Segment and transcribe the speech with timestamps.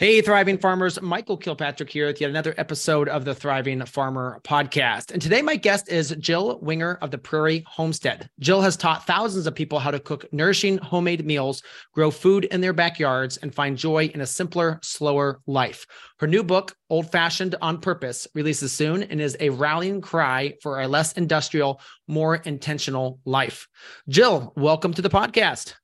[0.00, 1.02] Hey, thriving farmers.
[1.02, 5.10] Michael Kilpatrick here with yet another episode of the Thriving Farmer podcast.
[5.10, 8.30] And today, my guest is Jill Winger of the Prairie Homestead.
[8.38, 12.60] Jill has taught thousands of people how to cook nourishing homemade meals, grow food in
[12.60, 15.84] their backyards, and find joy in a simpler, slower life.
[16.20, 20.80] Her new book, Old Fashioned on Purpose, releases soon and is a rallying cry for
[20.80, 23.66] a less industrial, more intentional life.
[24.08, 25.74] Jill, welcome to the podcast.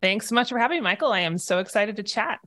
[0.00, 1.12] Thanks so much for having me, Michael.
[1.12, 2.38] I am so excited to chat.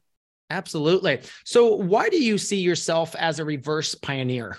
[0.49, 1.21] Absolutely.
[1.43, 4.57] So, why do you see yourself as a reverse pioneer?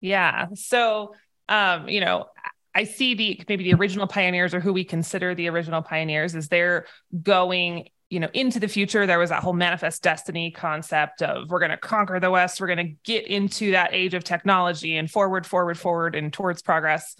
[0.00, 0.48] Yeah.
[0.54, 1.14] So,
[1.48, 2.26] um, you know,
[2.74, 6.48] I see the maybe the original pioneers or who we consider the original pioneers is
[6.48, 6.86] they're
[7.22, 9.06] going, you know, into the future.
[9.06, 12.66] There was that whole manifest destiny concept of we're going to conquer the West, we're
[12.74, 17.14] going to get into that age of technology and forward, forward, forward, and towards progress.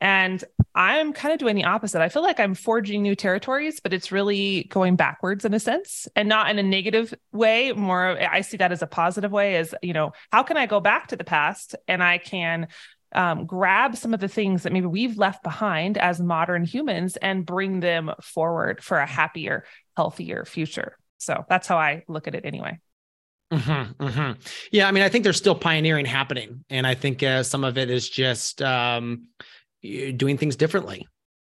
[0.00, 0.42] And
[0.74, 2.00] I'm kind of doing the opposite.
[2.00, 6.08] I feel like I'm forging new territories, but it's really going backwards in a sense
[6.16, 7.72] and not in a negative way.
[7.72, 10.80] More, I see that as a positive way as, you know, how can I go
[10.80, 12.68] back to the past and I can
[13.14, 17.44] um, grab some of the things that maybe we've left behind as modern humans and
[17.44, 19.64] bring them forward for a happier,
[19.96, 20.96] healthier future.
[21.18, 22.80] So that's how I look at it anyway.
[23.52, 24.40] Mm-hmm, mm-hmm.
[24.72, 27.76] Yeah, I mean, I think there's still pioneering happening, and I think uh, some of
[27.76, 29.26] it is just um,
[29.82, 31.06] doing things differently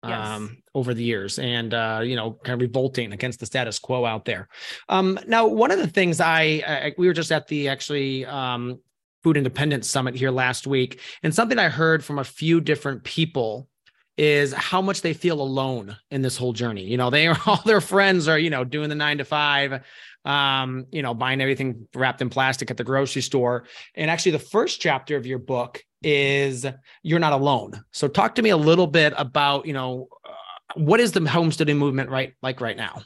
[0.08, 0.28] yes.
[0.28, 4.06] um, over the years and uh, you know kind of revolting against the status quo
[4.06, 4.48] out there
[4.90, 8.80] um, now one of the things I, I, we were just at the actually um,
[9.24, 13.68] food independence summit here last week and something i heard from a few different people
[14.18, 17.62] is how much they feel alone in this whole journey you know they are all
[17.66, 19.82] their friends are you know doing the nine to five
[20.24, 23.66] um, you know, buying everything wrapped in plastic at the grocery store.
[23.96, 26.66] And actually, the first chapter of your book is
[27.04, 27.84] you're not alone.
[27.92, 30.32] So talk to me a little bit about, you know, uh,
[30.76, 33.02] what is the homesteading movement right like right now?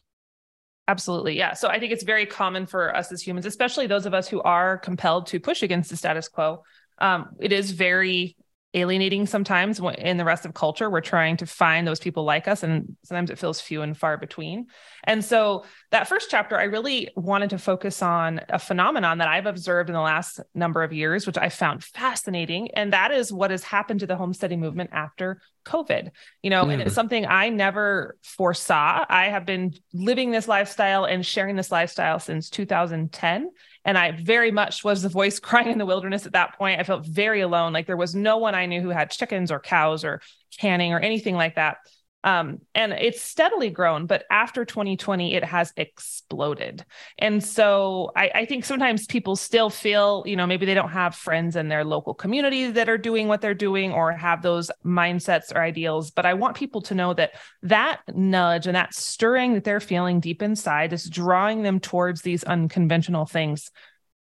[0.88, 1.38] Absolutely.
[1.38, 1.54] Yeah.
[1.54, 4.42] So I think it's very common for us as humans, especially those of us who
[4.44, 6.64] are compelled to push against the status quo.
[7.00, 8.36] Um, it is very
[8.76, 10.90] alienating sometimes in the rest of culture.
[10.90, 14.18] We're trying to find those people like us, and sometimes it feels few and far
[14.18, 14.68] between.
[15.06, 19.46] And so, that first chapter, I really wanted to focus on a phenomenon that I've
[19.46, 22.70] observed in the last number of years, which I found fascinating.
[22.74, 26.12] And that is what has happened to the homesteading movement after COVID.
[26.44, 26.74] You know, mm.
[26.74, 29.06] and it's something I never foresaw.
[29.08, 33.50] I have been living this lifestyle and sharing this lifestyle since 2010.
[33.86, 36.80] And I very much was the voice crying in the wilderness at that point.
[36.80, 37.72] I felt very alone.
[37.72, 40.22] Like there was no one I knew who had chickens or cows or
[40.58, 41.78] canning or anything like that.
[42.26, 46.84] Um, and it's steadily grown, but after 2020, it has exploded.
[47.20, 51.14] And so I, I, think sometimes people still feel, you know, maybe they don't have
[51.14, 55.54] friends in their local community that are doing what they're doing or have those mindsets
[55.54, 56.10] or ideals.
[56.10, 60.20] But I want people to know that that nudge and that stirring that they're feeling
[60.20, 63.70] deep inside is drawing them towards these unconventional things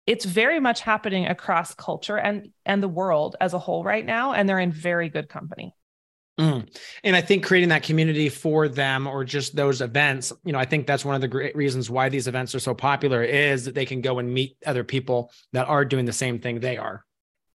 [0.05, 4.33] it's very much happening across culture and and the world as a whole right now
[4.33, 5.75] and they're in very good company
[6.39, 6.73] Mm.
[7.03, 10.63] And I think creating that community for them or just those events, you know, I
[10.63, 13.75] think that's one of the great reasons why these events are so popular is that
[13.75, 17.05] they can go and meet other people that are doing the same thing they are.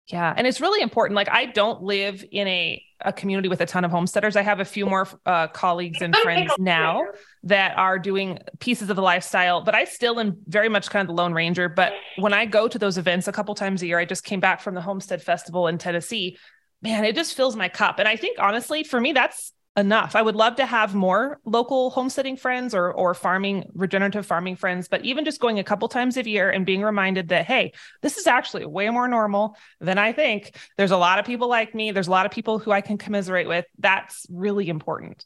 [0.07, 0.33] Yeah.
[0.35, 1.15] And it's really important.
[1.15, 4.35] Like, I don't live in a, a community with a ton of homesteaders.
[4.35, 7.03] I have a few more uh, colleagues and friends now
[7.43, 11.15] that are doing pieces of the lifestyle, but I still am very much kind of
[11.15, 11.69] the Lone Ranger.
[11.69, 14.39] But when I go to those events a couple times a year, I just came
[14.39, 16.37] back from the Homestead Festival in Tennessee
[16.81, 17.99] man, it just fills my cup.
[17.99, 20.15] And I think honestly, for me, that's enough.
[20.15, 24.87] I would love to have more local homesteading friends or or farming regenerative farming friends,
[24.87, 28.17] but even just going a couple times a year and being reminded that hey, this
[28.17, 30.55] is actually way more normal than I think.
[30.77, 32.97] There's a lot of people like me, there's a lot of people who I can
[32.97, 33.65] commiserate with.
[33.77, 35.25] That's really important.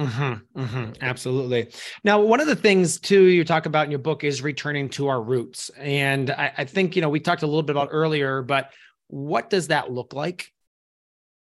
[0.00, 1.70] Mm-hmm, mm-hmm, absolutely.
[2.02, 5.08] Now, one of the things too you talk about in your book is returning to
[5.08, 8.42] our roots, and I, I think you know we talked a little bit about earlier,
[8.42, 8.72] but
[9.12, 10.50] what does that look like?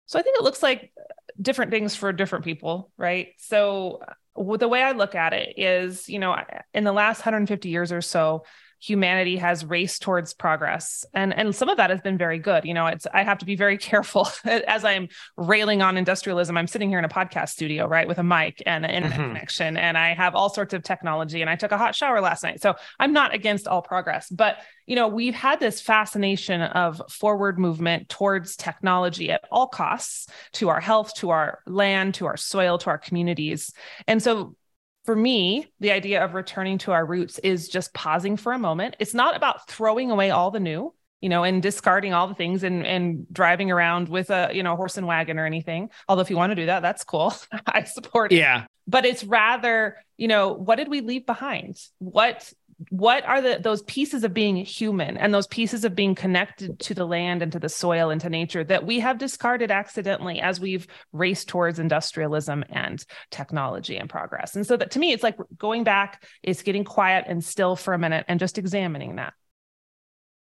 [0.06, 1.04] So I think it looks like uh,
[1.40, 3.28] different things for different people, right?
[3.38, 4.00] So
[4.36, 6.34] uh, the way I look at it is, you know,
[6.74, 8.44] in the last 150 years or so,
[8.80, 11.04] humanity has raced towards progress.
[11.14, 12.64] And and some of that has been very good.
[12.64, 16.56] You know it's i have to be very careful as i'm railing on industrialism.
[16.56, 19.28] I'm sitting here in a podcast studio right with a mic and an internet mm-hmm.
[19.28, 22.42] connection and i have all sorts of technology and i took a hot shower last
[22.42, 22.60] night.
[22.62, 27.58] So i'm not against all progress but you know we've had this fascination of forward
[27.58, 32.78] movement towards technology at all costs to our health to our land to our soil
[32.78, 33.72] to our communities.
[34.06, 34.56] And so
[35.04, 38.96] for me, the idea of returning to our roots is just pausing for a moment.
[38.98, 42.62] It's not about throwing away all the new, you know, and discarding all the things
[42.62, 45.90] and and driving around with a, you know, horse and wagon or anything.
[46.08, 47.34] Although if you want to do that, that's cool.
[47.66, 48.36] I support it.
[48.36, 48.66] yeah.
[48.86, 51.76] But it's rather, you know, what did we leave behind?
[51.98, 52.52] What
[52.88, 56.94] what are the those pieces of being human and those pieces of being connected to
[56.94, 60.58] the land and to the soil and to nature that we have discarded accidentally as
[60.58, 64.56] we've raced towards industrialism and technology and progress?
[64.56, 67.92] And so that to me it's like going back is getting quiet and still for
[67.92, 69.34] a minute and just examining that.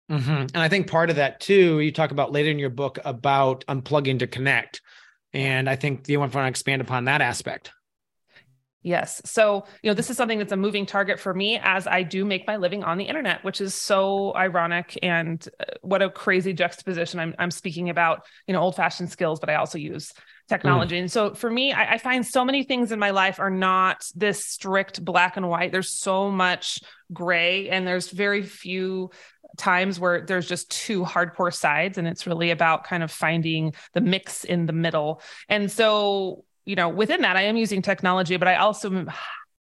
[0.09, 0.31] Mm-hmm.
[0.31, 3.65] and i think part of that too you talk about later in your book about
[3.67, 4.81] unplugging to connect.
[5.33, 7.73] And i think you want to expand upon that aspect
[8.87, 9.21] Yes.
[9.25, 12.25] So, you know, this is something that's a moving target for me as I do
[12.25, 16.53] make my living on the internet, which is so ironic and uh, what a crazy
[16.53, 17.19] juxtaposition.
[17.19, 20.13] I'm, I'm speaking about, you know, old fashioned skills, but I also use
[20.49, 20.95] technology.
[20.95, 21.01] Mm.
[21.01, 24.09] And so for me, I, I, find so many things in my life are not
[24.15, 25.73] this strict black and white.
[25.73, 26.79] There's so much
[27.13, 29.11] gray and there's very few
[29.57, 34.01] times where there's just two hardcore sides and it's really about kind of finding the
[34.01, 35.21] mix in the middle.
[35.49, 39.11] And so you know, within that, I am using technology, but I also am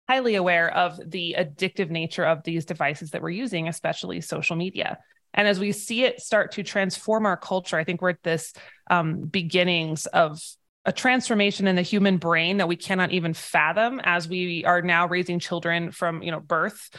[0.08, 4.98] highly aware of the addictive nature of these devices that we're using, especially social media.
[5.34, 8.54] And as we see it start to transform our culture, I think we're at this
[8.90, 10.42] um, beginnings of
[10.86, 15.08] a transformation in the human brain that we cannot even fathom as we are now
[15.08, 16.90] raising children from you know birth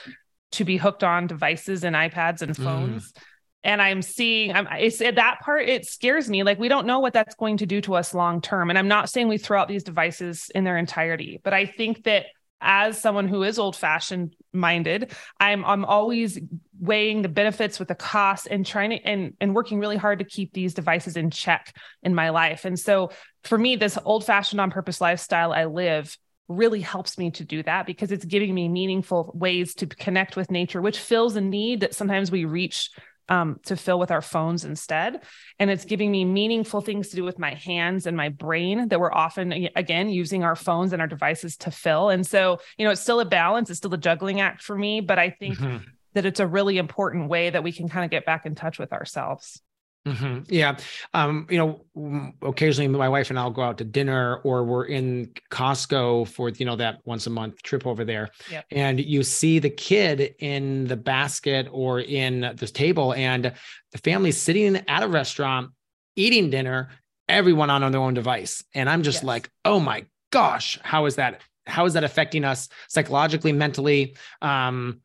[0.52, 2.62] to be hooked on devices and iPads and mm.
[2.62, 3.12] phones.
[3.12, 3.20] Mm
[3.66, 6.42] and i'm seeing i'm it's that part it scares me.
[6.42, 8.70] Like we don't know what that's going to do to us long term.
[8.70, 12.04] And i'm not saying we throw out these devices in their entirety but i think
[12.04, 12.26] that
[12.60, 16.38] as someone who is old fashioned minded i'm i'm always
[16.80, 20.24] weighing the benefits with the costs and trying to and and working really hard to
[20.24, 22.64] keep these devices in check in my life.
[22.64, 23.10] And so
[23.44, 26.16] for me this old fashioned on purpose lifestyle i live
[26.48, 30.50] really helps me to do that because it's giving me meaningful ways to connect with
[30.50, 32.90] nature which fills a need that sometimes we reach
[33.28, 35.22] um, to fill with our phones instead.
[35.58, 39.00] And it's giving me meaningful things to do with my hands and my brain that
[39.00, 42.10] we're often, again, using our phones and our devices to fill.
[42.10, 45.00] And so, you know, it's still a balance, it's still a juggling act for me,
[45.00, 45.84] but I think mm-hmm.
[46.14, 48.78] that it's a really important way that we can kind of get back in touch
[48.78, 49.60] with ourselves.
[50.06, 50.42] Mm-hmm.
[50.48, 50.76] Yeah.
[51.14, 55.32] Um, you know, occasionally my wife and I'll go out to dinner or we're in
[55.50, 58.30] Costco for, you know, that once a month trip over there.
[58.50, 58.66] Yep.
[58.70, 63.52] And you see the kid in the basket or in this table and
[63.90, 65.70] the family sitting at a restaurant
[66.14, 66.90] eating dinner,
[67.28, 68.62] everyone on their own device.
[68.74, 69.24] And I'm just yes.
[69.24, 71.40] like, oh my gosh, how is that?
[71.66, 74.14] How is that affecting us psychologically, mentally?
[74.40, 75.00] Um,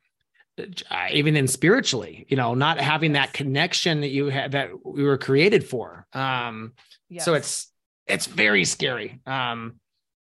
[1.11, 5.17] even in spiritually you know not having that connection that you had that we were
[5.17, 6.05] created for.
[6.13, 6.73] Um
[7.09, 7.25] yes.
[7.25, 7.71] so it's
[8.07, 9.19] it's very scary.
[9.25, 9.75] Um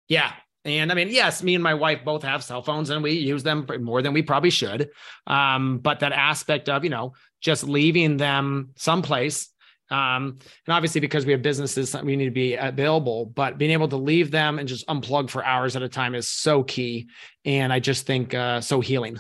[0.09, 0.33] yeah.
[0.65, 3.43] And i mean yes me and my wife both have cell phones and we use
[3.43, 4.91] them more than we probably should.
[5.27, 9.49] Um but that aspect of you know just leaving them someplace
[9.91, 13.89] um, and obviously because we have businesses we need to be available but being able
[13.89, 17.09] to leave them and just unplug for hours at a time is so key.
[17.45, 19.19] And i just think uh, so healing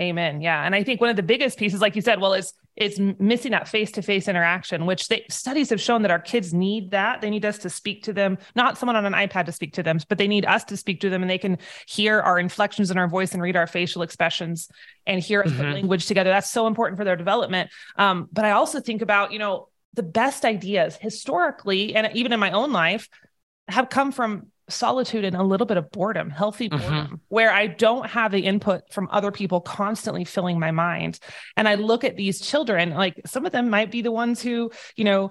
[0.00, 0.40] Amen.
[0.40, 0.64] Yeah.
[0.64, 3.50] And I think one of the biggest pieces, like you said, well, is it's missing
[3.50, 7.20] that face-to-face interaction, which they, studies have shown that our kids need that.
[7.20, 9.82] They need us to speak to them, not someone on an iPad to speak to
[9.82, 11.58] them, but they need us to speak to them and they can
[11.88, 14.68] hear our inflections in our voice and read our facial expressions
[15.06, 15.72] and hear us mm-hmm.
[15.72, 16.30] language together.
[16.30, 17.70] That's so important for their development.
[17.96, 22.38] Um, but I also think about, you know, the best ideas historically, and even in
[22.38, 23.08] my own life,
[23.66, 26.80] have come from solitude and a little bit of boredom, healthy mm-hmm.
[26.80, 27.14] boredom, mm-hmm.
[27.28, 31.18] where I don't have the input from other people constantly filling my mind.
[31.56, 34.70] And I look at these children, like some of them might be the ones who,
[34.96, 35.30] you know,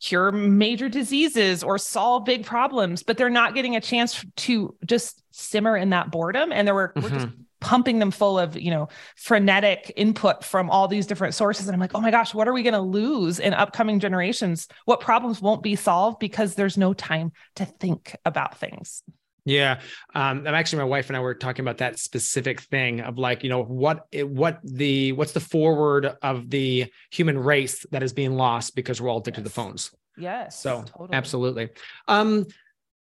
[0.00, 5.22] cure major diseases or solve big problems, but they're not getting a chance to just
[5.30, 6.50] simmer in that boredom.
[6.50, 7.02] And there were, mm-hmm.
[7.02, 11.32] we're just mm-hmm pumping them full of you know frenetic input from all these different
[11.32, 14.00] sources and i'm like oh my gosh what are we going to lose in upcoming
[14.00, 19.02] generations what problems won't be solved because there's no time to think about things
[19.44, 19.80] Yeah,
[20.14, 23.42] um, I'm actually my wife and I were talking about that specific thing of like
[23.42, 28.36] you know what what the what's the forward of the human race that is being
[28.36, 29.42] lost because we're all addicted yes.
[29.42, 29.90] to the phones.
[30.16, 30.60] Yes.
[30.60, 31.16] So totally.
[31.16, 31.68] absolutely.
[32.06, 32.46] Um,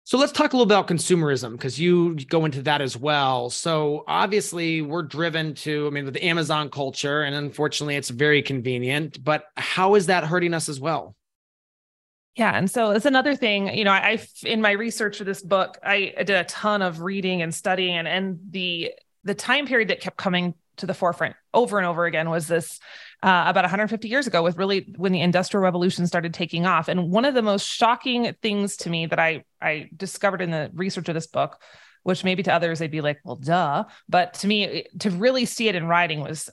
[0.05, 3.51] so let's talk a little about consumerism because you go into that as well.
[3.51, 8.43] So obviously we're driven to, I mean, with the Amazon culture, and unfortunately it's very
[8.43, 11.15] convenient, but how is that hurting us as well?
[12.35, 12.57] Yeah.
[12.57, 15.79] And so it's another thing, you know, I, I in my research for this book,
[15.85, 18.93] I, I did a ton of reading and studying and, and the,
[19.23, 22.81] the time period that kept coming to the forefront over and over again was this
[23.23, 26.89] uh, about 150 years ago with really when the industrial revolution started taking off.
[26.89, 30.71] And one of the most shocking things to me that i i discovered in the
[30.75, 31.61] research of this book
[32.03, 33.85] which maybe to others they'd be like well duh.
[34.09, 36.51] But to me to really see it in writing was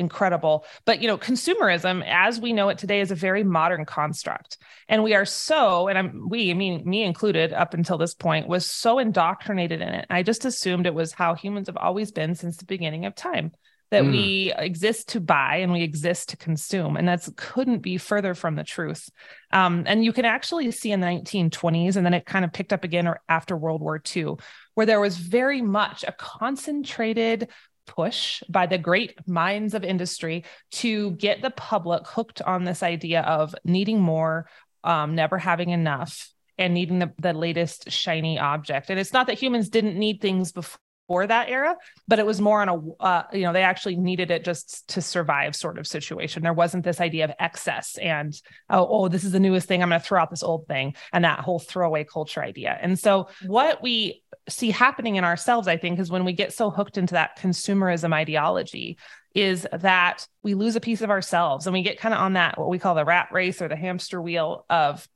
[0.00, 0.64] incredible.
[0.84, 4.58] But you know consumerism as we know it today is a very modern construct.
[4.88, 8.48] And we are so and i'm we I mean me included up until this point
[8.48, 10.06] was so indoctrinated in it.
[10.10, 13.52] I just assumed it was how humans have always been since the beginning of time
[13.90, 14.12] that mm.
[14.12, 18.54] we exist to buy and we exist to consume and that's couldn't be further from
[18.54, 19.08] the truth
[19.52, 22.72] um, and you can actually see in the 1920s and then it kind of picked
[22.72, 24.26] up again or after world war ii
[24.74, 27.48] where there was very much a concentrated
[27.88, 33.22] push by the great minds of industry to get the public hooked on this idea
[33.22, 34.48] of needing more,
[34.84, 38.90] um, never having enough, and needing the, the latest shiny object.
[38.90, 41.74] And it's not that humans didn't need things before for that era,
[42.06, 45.00] but it was more on a, uh, you know, they actually needed it just to
[45.00, 46.42] survive sort of situation.
[46.42, 48.38] There wasn't this idea of excess and,
[48.70, 49.82] oh, oh this is the newest thing.
[49.82, 52.78] I'm going to throw out this old thing and that whole throwaway culture idea.
[52.80, 56.70] And so what we see happening in ourselves, I think, is when we get so
[56.70, 58.98] hooked into that consumerism ideology,
[59.34, 62.58] is that we lose a piece of ourselves and we get kind of on that,
[62.58, 65.08] what we call the rat race or the hamster wheel of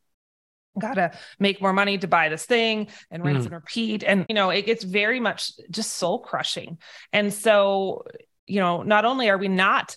[0.78, 3.46] gotta make more money to buy this thing and rinse mm.
[3.46, 6.78] and repeat and you know it gets very much just soul crushing
[7.12, 8.04] and so
[8.46, 9.96] you know not only are we not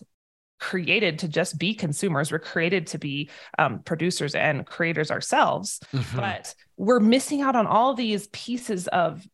[0.59, 3.29] created to just be consumers we're created to be
[3.59, 6.17] um, producers and creators ourselves mm-hmm.
[6.17, 9.25] but we're missing out on all these pieces of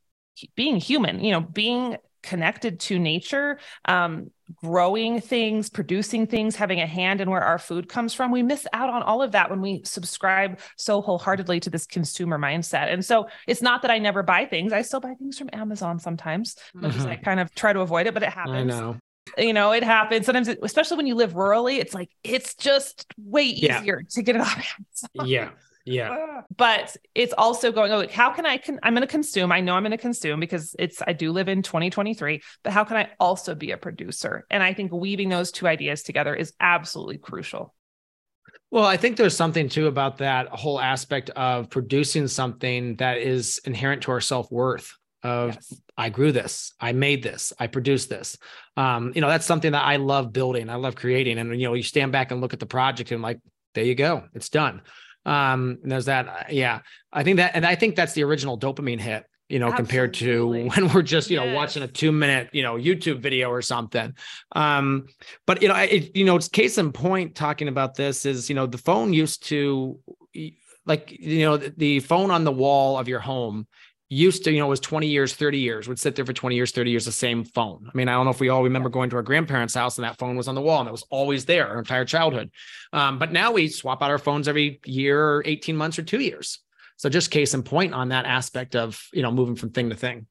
[0.55, 6.87] being human you know being connected to nature um, growing things, producing things, having a
[6.87, 8.31] hand in where our food comes from.
[8.31, 12.37] We miss out on all of that when we subscribe so wholeheartedly to this consumer
[12.37, 12.91] mindset.
[12.91, 14.73] And so it's not that I never buy things.
[14.73, 16.55] I still buy things from Amazon sometimes.
[16.75, 17.07] Mm-hmm.
[17.07, 18.55] I kind of try to avoid it, but it happens.
[18.55, 18.97] I know.
[19.37, 21.79] You know, it happens sometimes, especially when you live rurally.
[21.79, 24.07] It's like it's just way easier yeah.
[24.09, 24.55] to get it off
[25.17, 25.29] Amazon.
[25.29, 25.49] Yeah,
[25.85, 26.41] yeah.
[26.57, 29.51] But it's also going, oh, how can I, con- I'm going to consume.
[29.51, 32.83] I know I'm going to consume because it's, I do live in 2023, but how
[32.83, 34.45] can I also be a producer?
[34.49, 37.73] And I think weaving those two ideas together is absolutely crucial.
[38.71, 43.59] Well, I think there's something too about that whole aspect of producing something that is
[43.65, 44.95] inherent to our self worth.
[45.23, 45.81] Of yes.
[45.95, 48.39] I grew this, I made this, I produced this.
[48.75, 51.75] Um, you know, that's something that I love building, I love creating, and you know,
[51.75, 53.39] you stand back and look at the project and like,
[53.75, 54.81] there you go, it's done
[55.25, 56.79] um and there's that uh, yeah
[57.13, 59.85] i think that and i think that's the original dopamine hit you know Absolutely.
[59.85, 61.45] compared to when we're just you yes.
[61.45, 64.13] know watching a two minute you know youtube video or something
[64.53, 65.05] um
[65.45, 68.55] but you know it, you know it's case in point talking about this is you
[68.55, 69.99] know the phone used to
[70.85, 73.67] like you know the phone on the wall of your home
[74.11, 76.71] used to, you know, was 20 years, 30 years, would sit there for 20 years,
[76.71, 77.85] 30 years, the same phone.
[77.87, 80.03] I mean, I don't know if we all remember going to our grandparents' house and
[80.03, 82.51] that phone was on the wall and it was always there our entire childhood.
[82.91, 86.59] Um, but now we swap out our phones every year, 18 months, or two years.
[86.97, 89.95] So just case in point on that aspect of, you know, moving from thing to
[89.95, 90.27] thing.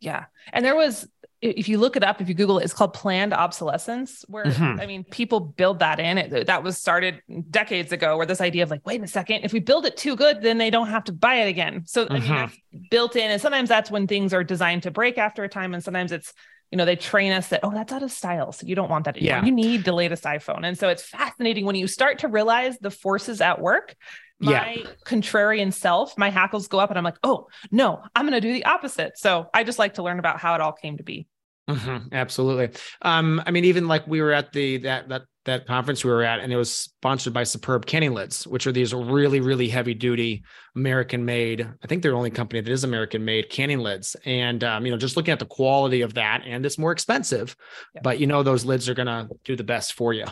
[0.00, 0.24] Yeah.
[0.50, 1.06] And there was
[1.42, 4.80] if you look it up, if you Google it, it's called planned obsolescence, where mm-hmm.
[4.80, 6.18] I mean, people build that in.
[6.18, 9.52] It that was started decades ago, where this idea of like, wait a second, if
[9.52, 11.84] we build it too good, then they don't have to buy it again.
[11.86, 12.12] So mm-hmm.
[12.12, 12.34] I mean, mm-hmm.
[12.34, 15.72] that's built in, and sometimes that's when things are designed to break after a time,
[15.72, 16.34] and sometimes it's
[16.70, 19.06] you know they train us that oh that's out of style, so you don't want
[19.06, 19.38] that anymore.
[19.38, 19.44] Yeah.
[19.44, 22.90] You need the latest iPhone, and so it's fascinating when you start to realize the
[22.90, 23.96] forces at work
[24.40, 24.90] my yeah.
[25.04, 28.52] contrarian self, my hackles go up and I'm like, oh, no, I'm going to do
[28.52, 29.18] the opposite.
[29.18, 31.26] So I just like to learn about how it all came to be.
[31.68, 32.76] Mm-hmm, absolutely.
[33.02, 36.24] Um, I mean, even like we were at the that that that conference we were
[36.24, 39.94] at, and it was sponsored by Superb Canning Lids, which are these really really heavy
[39.94, 40.42] duty
[40.74, 41.60] American made.
[41.60, 44.90] I think they're the only company that is American made canning lids, and um, you
[44.90, 47.54] know, just looking at the quality of that, and it's more expensive,
[48.02, 50.26] but you know, those lids are gonna do the best for you.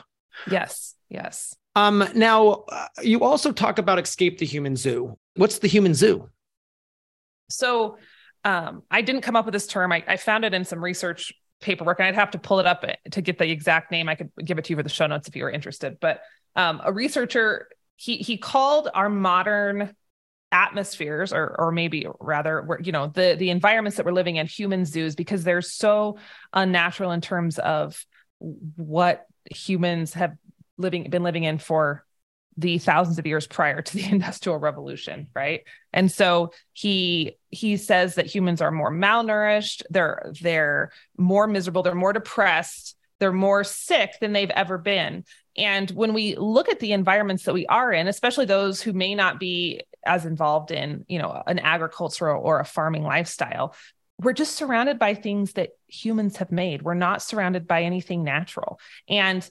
[0.50, 0.94] Yes.
[1.08, 1.54] Yes.
[1.78, 5.16] Um, now uh, you also talk about escape the human zoo.
[5.36, 6.28] What's the human zoo?
[7.50, 7.98] So
[8.44, 9.92] um, I didn't come up with this term.
[9.92, 12.84] I, I found it in some research paperwork, and I'd have to pull it up
[13.12, 14.08] to get the exact name.
[14.08, 15.98] I could give it to you for the show notes if you were interested.
[16.00, 16.20] But
[16.56, 19.94] um, a researcher he he called our modern
[20.50, 24.46] atmospheres or or maybe rather we're, you know the the environments that we're living in
[24.46, 26.16] human zoos because they're so
[26.52, 28.04] unnatural in terms of
[28.38, 30.32] what humans have
[30.78, 32.04] living been living in for
[32.56, 35.62] the thousands of years prior to the industrial revolution right?
[35.92, 41.94] And so he he says that humans are more malnourished they're they're more miserable they're
[41.94, 45.24] more depressed they're more sick than they've ever been.
[45.56, 49.14] And when we look at the environments that we are in especially those who may
[49.14, 53.74] not be as involved in you know an agricultural or a farming lifestyle
[54.20, 56.82] we're just surrounded by things that humans have made.
[56.82, 58.80] We're not surrounded by anything natural.
[59.08, 59.48] And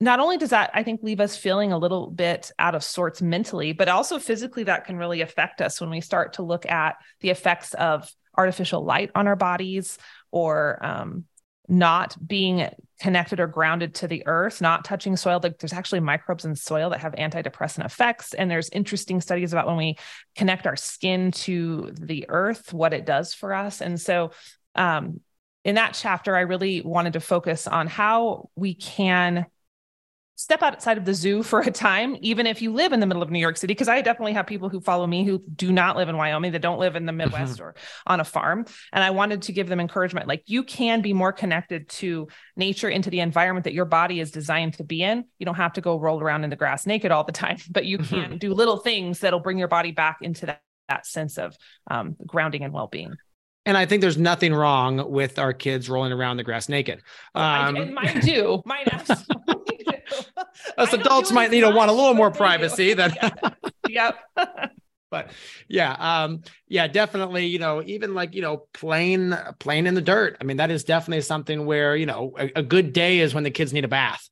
[0.00, 3.22] not only does that i think leave us feeling a little bit out of sorts
[3.22, 6.96] mentally but also physically that can really affect us when we start to look at
[7.20, 9.98] the effects of artificial light on our bodies
[10.30, 11.24] or um,
[11.68, 12.68] not being
[13.00, 15.40] connected or grounded to the earth, not touching soil.
[15.42, 18.34] Like there's actually microbes in soil that have antidepressant effects.
[18.34, 19.96] And there's interesting studies about when we
[20.36, 23.80] connect our skin to the earth, what it does for us.
[23.80, 24.32] And so
[24.74, 25.20] um,
[25.64, 29.46] in that chapter, I really wanted to focus on how we can
[30.36, 33.22] step outside of the zoo for a time, even if you live in the middle
[33.22, 33.72] of New York City.
[33.72, 36.62] Because I definitely have people who follow me who do not live in Wyoming, that
[36.62, 37.18] don't live in the mm-hmm.
[37.18, 37.74] Midwest or
[38.06, 38.66] on a farm.
[38.92, 42.88] And I wanted to give them encouragement like you can be more connected to nature,
[42.88, 45.24] into the environment that your body is designed to be in.
[45.38, 47.84] You don't have to go roll around in the grass naked all the time, but
[47.84, 48.36] you can mm-hmm.
[48.36, 51.56] do little things that'll bring your body back into that, that sense of
[51.90, 53.14] um, grounding and well being.
[53.66, 56.98] And I think there's nothing wrong with our kids rolling around the grass naked.
[57.34, 58.62] Um, I, mine do.
[58.66, 59.63] Mine absolutely
[60.78, 63.14] us adults might you know want a little more privacy than
[63.88, 64.16] yep.
[65.10, 65.30] But
[65.68, 70.36] yeah um yeah definitely you know even like you know playing playing in the dirt.
[70.40, 73.44] I mean that is definitely something where you know a, a good day is when
[73.44, 74.28] the kids need a bath.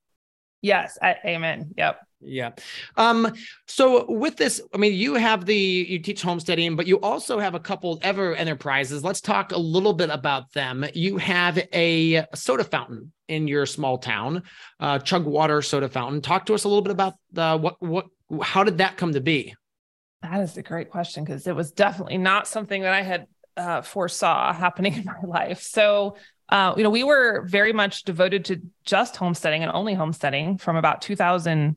[0.60, 1.74] Yes I, amen.
[1.76, 2.50] Yep yeah.
[2.96, 3.32] Um,
[3.66, 7.54] so with this, I mean, you have the you teach homesteading, but you also have
[7.54, 9.04] a couple ever enterprises.
[9.04, 10.84] Let's talk a little bit about them.
[10.94, 14.42] You have a soda fountain in your small town,
[14.80, 16.20] uh, Chugwater Soda Fountain.
[16.20, 18.06] Talk to us a little bit about the what what
[18.42, 19.54] how did that come to be?
[20.22, 23.82] That is a great question because it was definitely not something that I had uh,
[23.82, 25.62] foresaw happening in my life.
[25.62, 26.16] So
[26.52, 30.76] uh, you know, we were very much devoted to just homesteading and only homesteading from
[30.76, 31.76] about 2000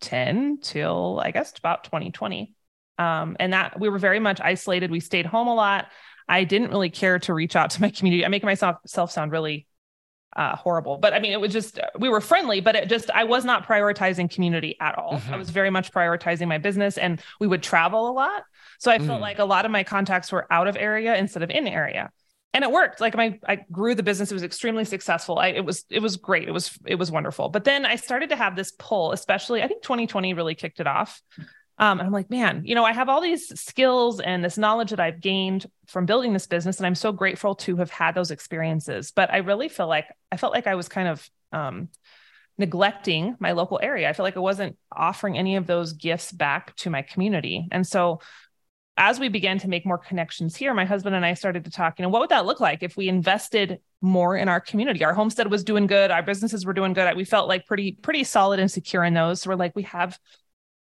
[0.00, 2.54] 10 till I guess about 2020.
[2.98, 4.90] Um, and that we were very much isolated.
[4.90, 5.86] We stayed home a lot.
[6.28, 8.24] I didn't really care to reach out to my community.
[8.24, 9.66] I make myself self sound really
[10.36, 13.24] uh, horrible, but I mean, it was just we were friendly, but it just I
[13.24, 15.14] was not prioritizing community at all.
[15.14, 15.34] Mm-hmm.
[15.34, 18.42] I was very much prioritizing my business, and we would travel a lot.
[18.78, 19.22] So I felt mm.
[19.22, 22.10] like a lot of my contacts were out of area instead of in area
[22.54, 23.00] and it worked.
[23.00, 24.30] Like my i grew the business.
[24.30, 25.38] It was extremely successful.
[25.38, 26.48] I it was it was great.
[26.48, 27.48] It was it was wonderful.
[27.48, 30.86] But then i started to have this pull especially i think 2020 really kicked it
[30.86, 31.20] off.
[31.80, 34.90] Um, and i'm like man you know i have all these skills and this knowledge
[34.90, 38.32] that i've gained from building this business and i'm so grateful to have had those
[38.32, 39.12] experiences.
[39.12, 41.88] But i really feel like i felt like i was kind of um,
[42.58, 44.08] neglecting my local area.
[44.08, 47.68] I feel like i wasn't offering any of those gifts back to my community.
[47.70, 48.20] And so
[48.98, 51.98] as we began to make more connections here, my husband and I started to talk,
[51.98, 55.04] you know, what would that look like if we invested more in our community?
[55.04, 57.16] Our homestead was doing good, our businesses were doing good.
[57.16, 59.40] We felt like pretty, pretty solid and secure in those.
[59.40, 60.18] So we're like, we have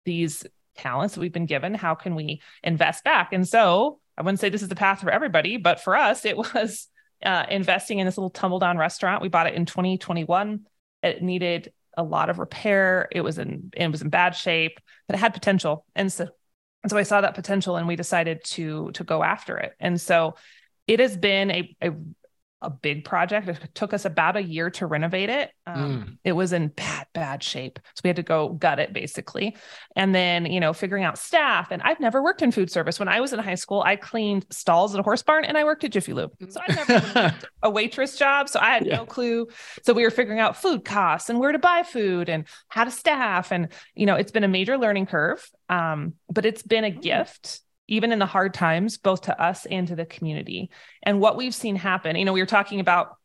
[0.04, 1.76] these talents that we've been given.
[1.76, 3.34] How can we invest back?
[3.34, 6.36] And so I wouldn't say this is the path for everybody, but for us, it
[6.56, 6.88] was
[7.24, 9.22] uh, investing in this little tumble down restaurant.
[9.22, 10.62] We bought it in 2021.
[11.04, 13.08] It needed a lot of repair.
[13.12, 15.86] It was in it was in bad shape, but it had potential.
[15.96, 16.28] And so
[16.88, 19.76] and so I saw that potential and we decided to to go after it.
[19.78, 20.36] And so
[20.88, 21.91] it has been a, a
[22.62, 23.48] a big project.
[23.48, 25.52] It took us about a year to renovate it.
[25.67, 26.17] Um, mm.
[26.24, 27.80] It was in bad, bad shape.
[27.96, 29.56] So we had to go gut it basically.
[29.96, 31.72] And then, you know, figuring out staff.
[31.72, 33.00] And I've never worked in food service.
[33.00, 35.65] When I was in high school, I cleaned stalls at a horse barn and I
[35.65, 36.32] worked at Jiffy Lube.
[36.50, 38.50] So I never a waitress job.
[38.50, 38.98] So I had yeah.
[38.98, 39.48] no clue.
[39.84, 42.91] So we were figuring out food costs and where to buy food and how to
[42.91, 43.52] staff.
[43.52, 45.48] And, you know, it's been a major learning curve.
[45.70, 47.02] Um, but it's been a mm.
[47.02, 50.69] gift even in the hard times, both to us and to the community.
[51.04, 53.17] And what we've seen happen, you know, we were talking about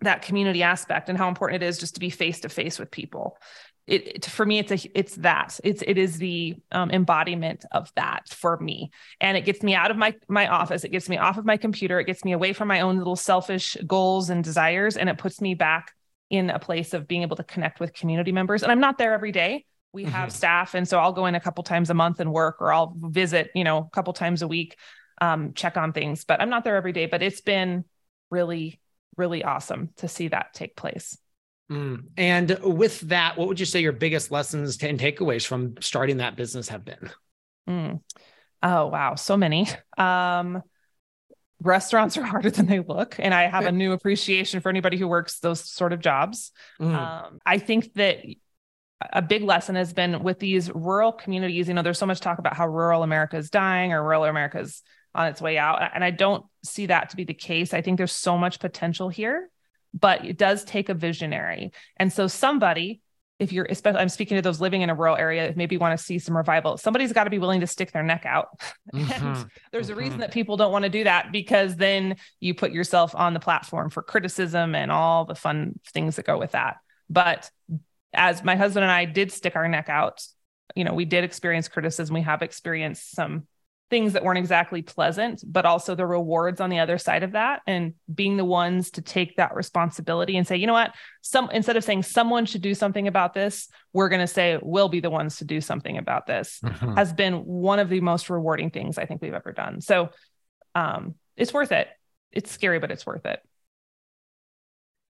[0.00, 2.90] that community aspect and how important it is just to be face to face with
[2.90, 3.38] people.
[3.86, 7.92] It, it, for me, it's a it's that it's it is the um, embodiment of
[7.94, 8.90] that for me,
[9.20, 10.82] and it gets me out of my my office.
[10.82, 12.00] It gets me off of my computer.
[12.00, 15.40] It gets me away from my own little selfish goals and desires, and it puts
[15.40, 15.92] me back
[16.30, 18.64] in a place of being able to connect with community members.
[18.64, 19.64] And I'm not there every day,
[19.96, 20.12] we mm-hmm.
[20.12, 22.72] have staff and so i'll go in a couple times a month and work or
[22.72, 24.76] i'll visit you know a couple times a week
[25.20, 27.84] um, check on things but i'm not there every day but it's been
[28.30, 28.78] really
[29.16, 31.16] really awesome to see that take place
[31.72, 32.02] mm.
[32.16, 36.36] and with that what would you say your biggest lessons and takeaways from starting that
[36.36, 37.10] business have been
[37.68, 38.00] mm.
[38.62, 39.68] Oh wow, so many.
[39.96, 40.62] Um,
[41.62, 45.08] restaurants are harder than they look, and I have a new appreciation for anybody who
[45.08, 46.52] works those sort of jobs.
[46.80, 46.94] Mm.
[46.94, 48.24] Um, I think that
[49.00, 51.68] a big lesson has been with these rural communities.
[51.68, 54.60] You know, there's so much talk about how rural America is dying or rural America
[54.60, 54.82] is
[55.14, 57.72] on its way out, and I don't see that to be the case.
[57.72, 59.50] I think there's so much potential here,
[59.94, 63.00] but it does take a visionary, and so somebody
[63.38, 66.02] if you're especially i'm speaking to those living in a rural area maybe want to
[66.02, 68.48] see some revival somebody's got to be willing to stick their neck out
[68.94, 69.26] mm-hmm.
[69.26, 69.98] and there's mm-hmm.
[69.98, 73.34] a reason that people don't want to do that because then you put yourself on
[73.34, 76.76] the platform for criticism and all the fun things that go with that
[77.10, 77.50] but
[78.16, 80.22] as my husband and i did stick our neck out
[80.74, 83.46] you know we did experience criticism we have experienced some
[83.88, 87.62] things that weren't exactly pleasant, but also the rewards on the other side of that
[87.66, 91.76] and being the ones to take that responsibility and say, you know what, some instead
[91.76, 95.10] of saying someone should do something about this, we're going to say we'll be the
[95.10, 96.94] ones to do something about this mm-hmm.
[96.94, 99.80] has been one of the most rewarding things I think we've ever done.
[99.80, 100.10] So
[100.74, 101.88] um, it's worth it.
[102.32, 103.40] It's scary, but it's worth it.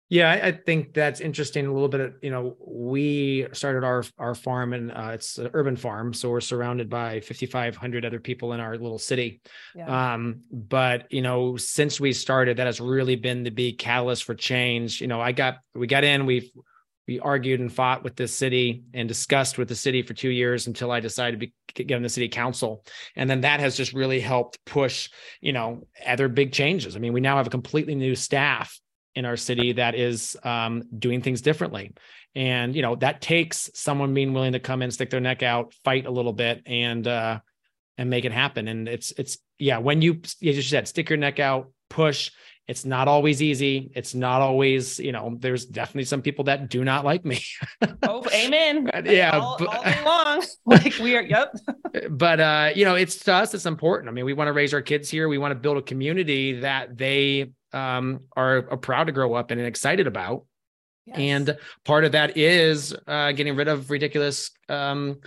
[0.08, 1.66] Yeah, I, think that's interesting.
[1.66, 5.50] A little bit, of, you know, we started our our farm, and uh, it's an
[5.52, 9.40] urban farm, so we're surrounded by 5,500 other people in our little city.
[9.74, 10.14] Yeah.
[10.14, 14.34] Um, but you know, since we started, that has really been the big catalyst for
[14.36, 15.00] change.
[15.00, 16.52] You know, I got we got in, we
[17.08, 20.68] we argued and fought with the city and discussed with the city for two years
[20.68, 22.84] until I decided to be, get on the city council.
[23.14, 25.08] And then that has just really helped push,
[25.40, 26.96] you know, other big changes.
[26.96, 28.80] I mean, we now have a completely new staff
[29.16, 31.92] in our city that is um, doing things differently.
[32.36, 35.72] And you know that takes someone being willing to come in stick their neck out
[35.84, 37.40] fight a little bit and uh
[37.96, 38.68] and make it happen.
[38.68, 42.30] And it's it's yeah when you as you said stick your neck out push
[42.68, 43.92] it's not always easy.
[43.94, 47.40] It's not always you know there's definitely some people that do not like me.
[48.02, 48.90] Oh amen.
[49.04, 50.42] Yeah all, but, all day long.
[50.66, 51.54] Like we are yep.
[52.10, 54.10] But uh you know it's to us it's important.
[54.10, 55.28] I mean we want to raise our kids here.
[55.28, 59.52] We want to build a community that they um, are, are proud to grow up
[59.52, 60.46] in and excited about.
[61.04, 61.18] Yes.
[61.18, 65.20] And part of that is uh, getting rid of ridiculous um,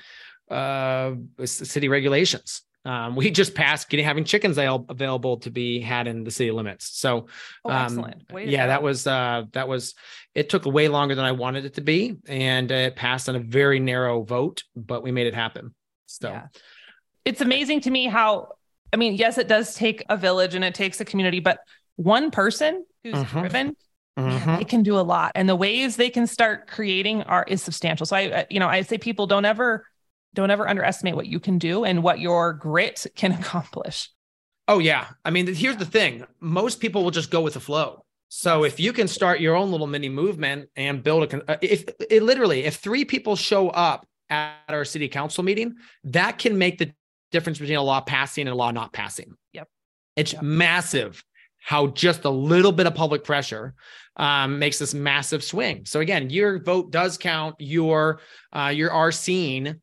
[0.49, 1.11] uh,
[1.45, 2.63] city regulations.
[2.85, 6.97] Um, we just passed getting having chickens available to be had in the city limits.
[6.97, 7.27] So,
[7.65, 9.95] oh, um, yeah, that was uh, that was.
[10.33, 13.39] It took way longer than I wanted it to be, and it passed on a
[13.39, 15.75] very narrow vote, but we made it happen.
[16.05, 16.47] So, yeah.
[17.25, 18.53] it's amazing to me how.
[18.91, 21.59] I mean, yes, it does take a village and it takes a community, but
[21.99, 23.39] one person who's mm-hmm.
[23.39, 23.75] driven
[24.17, 24.55] mm-hmm.
[24.55, 25.33] they can do a lot.
[25.35, 28.05] And the ways they can start creating are is substantial.
[28.05, 29.85] So i you know i say people don't ever
[30.33, 34.09] don't ever underestimate what you can do and what your grit can accomplish.
[34.67, 35.07] Oh yeah.
[35.25, 36.25] I mean here's the thing.
[36.39, 38.05] Most people will just go with the flow.
[38.29, 41.85] So if you can start your own little mini movement and build a uh, if
[42.09, 46.77] it literally if three people show up at our city council meeting that can make
[46.77, 46.93] the
[47.31, 49.33] difference between a law passing and a law not passing.
[49.53, 49.67] Yep.
[50.15, 50.41] It's yep.
[50.43, 51.23] massive
[51.59, 53.73] how just a little bit of public pressure
[54.15, 55.85] um, makes this massive swing.
[55.85, 57.55] So again, your vote does count.
[57.59, 58.19] Your
[58.51, 59.79] uh, you are seen,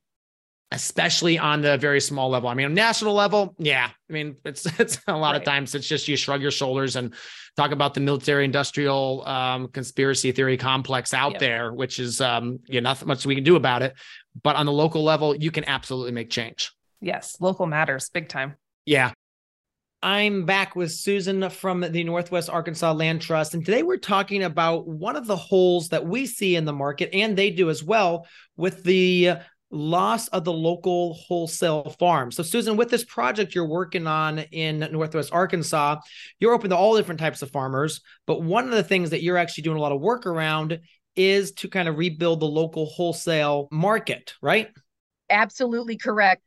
[0.70, 2.48] especially on the very small level.
[2.48, 3.90] I mean, on national level, yeah.
[4.08, 5.36] I mean, it's it's a lot right.
[5.36, 7.14] of times it's just you shrug your shoulders and
[7.56, 11.40] talk about the military industrial um, conspiracy theory complex out yep.
[11.40, 13.94] there, which is um, you know, nothing much we can do about it.
[14.42, 16.72] But on the local level, you can absolutely make change.
[17.00, 18.56] Yes, local matters big time.
[18.84, 19.12] Yeah.
[20.07, 23.55] I'm back with Susan from the Northwest Arkansas Land Trust.
[23.55, 27.11] And today we're talking about one of the holes that we see in the market,
[27.12, 28.25] and they do as well,
[28.57, 29.33] with the
[29.73, 32.31] loss of the local wholesale farm.
[32.31, 35.97] So, Susan, with this project you're working on in Northwest Arkansas,
[36.38, 38.01] you're open to all different types of farmers.
[38.29, 40.79] But one of the things that you're actually doing a lot of work around
[41.16, 44.69] is to kind of rebuild the local wholesale market, right?
[45.29, 46.42] Absolutely correct.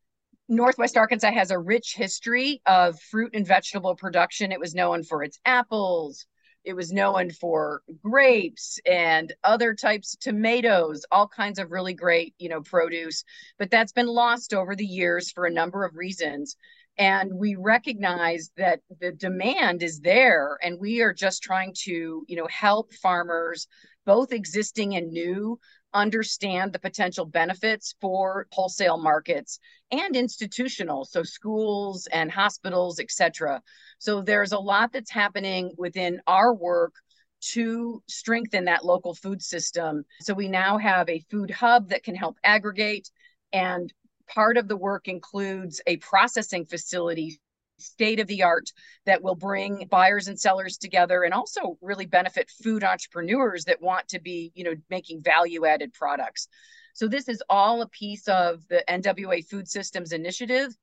[0.51, 4.51] Northwest Arkansas has a rich history of fruit and vegetable production.
[4.51, 6.25] It was known for its apples.
[6.63, 12.33] It was known for grapes and other types of tomatoes, all kinds of really great,
[12.39, 13.23] you know, produce.
[13.59, 16.57] But that's been lost over the years for a number of reasons.
[16.97, 22.35] And we recognize that the demand is there, and we are just trying to, you
[22.35, 23.67] know, help farmers,
[24.05, 25.59] both existing and new,
[25.93, 29.59] understand the potential benefits for wholesale markets
[29.91, 33.61] and institutional so schools and hospitals etc
[33.97, 36.93] so there's a lot that's happening within our work
[37.41, 40.03] to strengthen that local food system.
[40.21, 43.09] So we now have a food hub that can help aggregate
[43.53, 43.91] and
[44.27, 47.39] part of the work includes a processing facility
[47.79, 48.69] state of the art
[49.05, 54.07] that will bring buyers and sellers together and also really benefit food entrepreneurs that want
[54.09, 56.47] to be you know making value added products
[56.93, 60.73] so this is all a piece of the nwa food systems initiative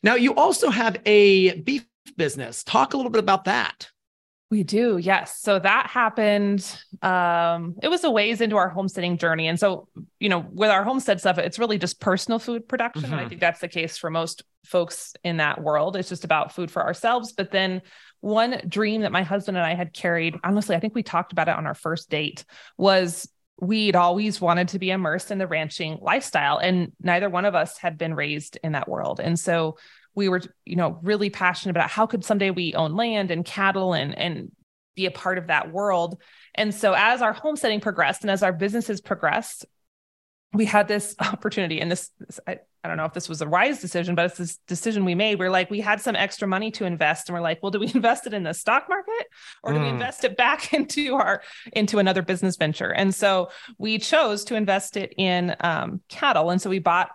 [0.03, 2.63] Now, you also have a beef business.
[2.63, 3.89] Talk a little bit about that.
[4.49, 5.39] We do, yes.
[5.41, 6.63] So that happened.
[7.01, 9.49] Um, it was a ways into our homesteading journey.
[9.49, 9.89] And so,
[10.21, 13.09] you know, with our homestead stuff, it's really just personal food production.
[13.09, 13.19] Mm-hmm.
[13.19, 15.97] I think that's the case for most folks in that world.
[15.97, 17.33] It's just about food for ourselves.
[17.33, 17.81] But then
[18.21, 21.49] one dream that my husband and I had carried, honestly, I think we talked about
[21.49, 22.45] it on our first date,
[22.77, 23.29] was
[23.59, 26.57] we'd always wanted to be immersed in the ranching lifestyle.
[26.57, 29.19] And neither one of us had been raised in that world.
[29.19, 29.77] And so
[30.17, 33.93] we were you know really passionate about how could someday we own land and cattle
[33.93, 34.51] and and
[34.95, 36.19] be a part of that world.
[36.55, 39.65] And so as our homesteading progressed and as our businesses progressed
[40.53, 43.47] we had this opportunity and this, this I, I don't know if this was a
[43.47, 46.71] wise decision but it's this decision we made we're like we had some extra money
[46.71, 49.27] to invest and we're like well do we invest it in the stock market
[49.61, 49.83] or do mm.
[49.83, 51.41] we invest it back into our
[51.73, 52.91] into another business venture?
[52.91, 56.49] And so we chose to invest it in um, cattle.
[56.49, 57.11] And so we bought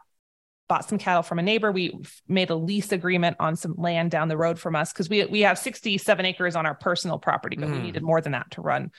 [0.69, 1.71] bought some cattle from a neighbor.
[1.71, 1.99] We
[2.29, 5.41] made a lease agreement on some land down the road from us because we we
[5.41, 7.73] have 67 acres on our personal property, but mm.
[7.73, 7.85] we hmm.
[7.85, 8.91] needed more than that to run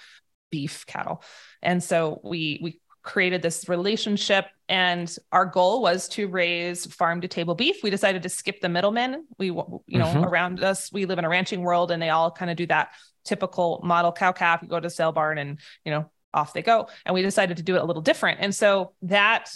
[0.52, 1.24] beef cattle.
[1.62, 7.28] And so we we created this relationship and our goal was to raise farm to
[7.28, 10.24] table beef we decided to skip the middlemen we you know mm-hmm.
[10.24, 12.92] around us we live in a ranching world and they all kind of do that
[13.26, 16.88] typical model cow calf you go to sale barn and you know off they go
[17.06, 19.52] and we decided to do it a little different and so that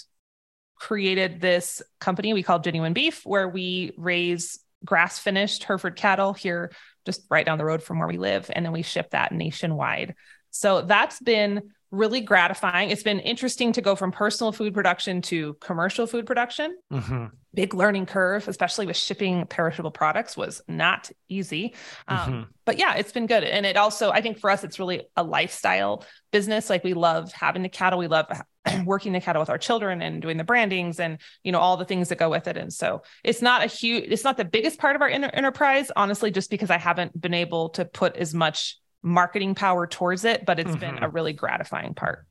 [0.80, 6.72] created this company we call Genuine Beef, where we raise grass finished Hereford cattle here
[7.06, 8.50] just right down the road from where we live.
[8.54, 10.16] And then we ship that nationwide.
[10.52, 12.90] So that's been really gratifying.
[12.90, 16.78] It's been interesting to go from personal food production to commercial food production.
[16.92, 17.26] Mm-hmm.
[17.54, 21.76] Big learning curve, especially with shipping perishable products, was not easy.
[22.08, 22.42] Um, mm-hmm.
[22.66, 23.44] But yeah, it's been good.
[23.44, 26.70] And it also, I think for us, it's really a lifestyle business.
[26.70, 28.28] Like we love having the cattle, we love
[28.86, 31.86] working the cattle with our children and doing the brandings and you know all the
[31.86, 34.80] things that go with it and so it's not a huge it's not the biggest
[34.80, 38.34] part of our inter- enterprise honestly just because i haven't been able to put as
[38.34, 40.96] much marketing power towards it but it's mm-hmm.
[40.96, 42.26] been a really gratifying part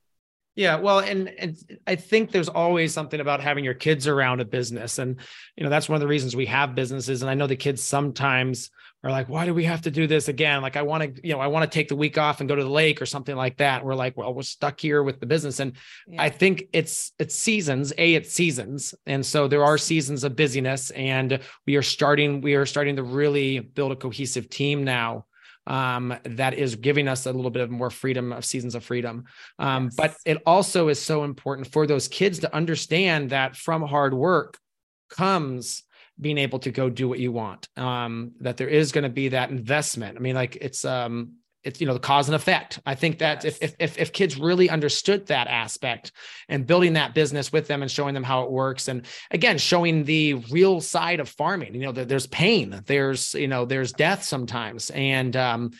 [0.56, 4.46] yeah, well, and and I think there's always something about having your kids around a
[4.46, 5.20] business, and
[5.54, 7.20] you know that's one of the reasons we have businesses.
[7.20, 8.70] And I know the kids sometimes
[9.04, 11.34] are like, "Why do we have to do this again?" Like, I want to, you
[11.34, 13.36] know, I want to take the week off and go to the lake or something
[13.36, 13.84] like that.
[13.84, 15.74] we're like, "Well, we're stuck here with the business," and
[16.08, 16.22] yeah.
[16.22, 17.92] I think it's it's seasons.
[17.98, 22.54] A, it's seasons, and so there are seasons of busyness, and we are starting we
[22.54, 25.26] are starting to really build a cohesive team now
[25.66, 29.24] um, that is giving us a little bit of more freedom of seasons of freedom.
[29.58, 29.94] Um, yes.
[29.96, 34.58] But it also is so important for those kids to understand that from hard work
[35.10, 35.82] comes
[36.20, 37.68] being able to go do what you want.
[37.76, 40.16] Um, that there is going to be that investment.
[40.16, 41.34] I mean, like it's um,
[41.66, 42.80] it's you know the cause and effect.
[42.86, 43.58] I think that yes.
[43.60, 46.12] if, if if kids really understood that aspect
[46.48, 50.04] and building that business with them and showing them how it works and again showing
[50.04, 54.22] the real side of farming you know that there's pain there's you know there's death
[54.22, 54.90] sometimes.
[54.90, 55.72] And um,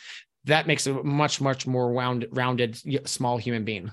[0.44, 3.92] that makes a much much more round, rounded small human being.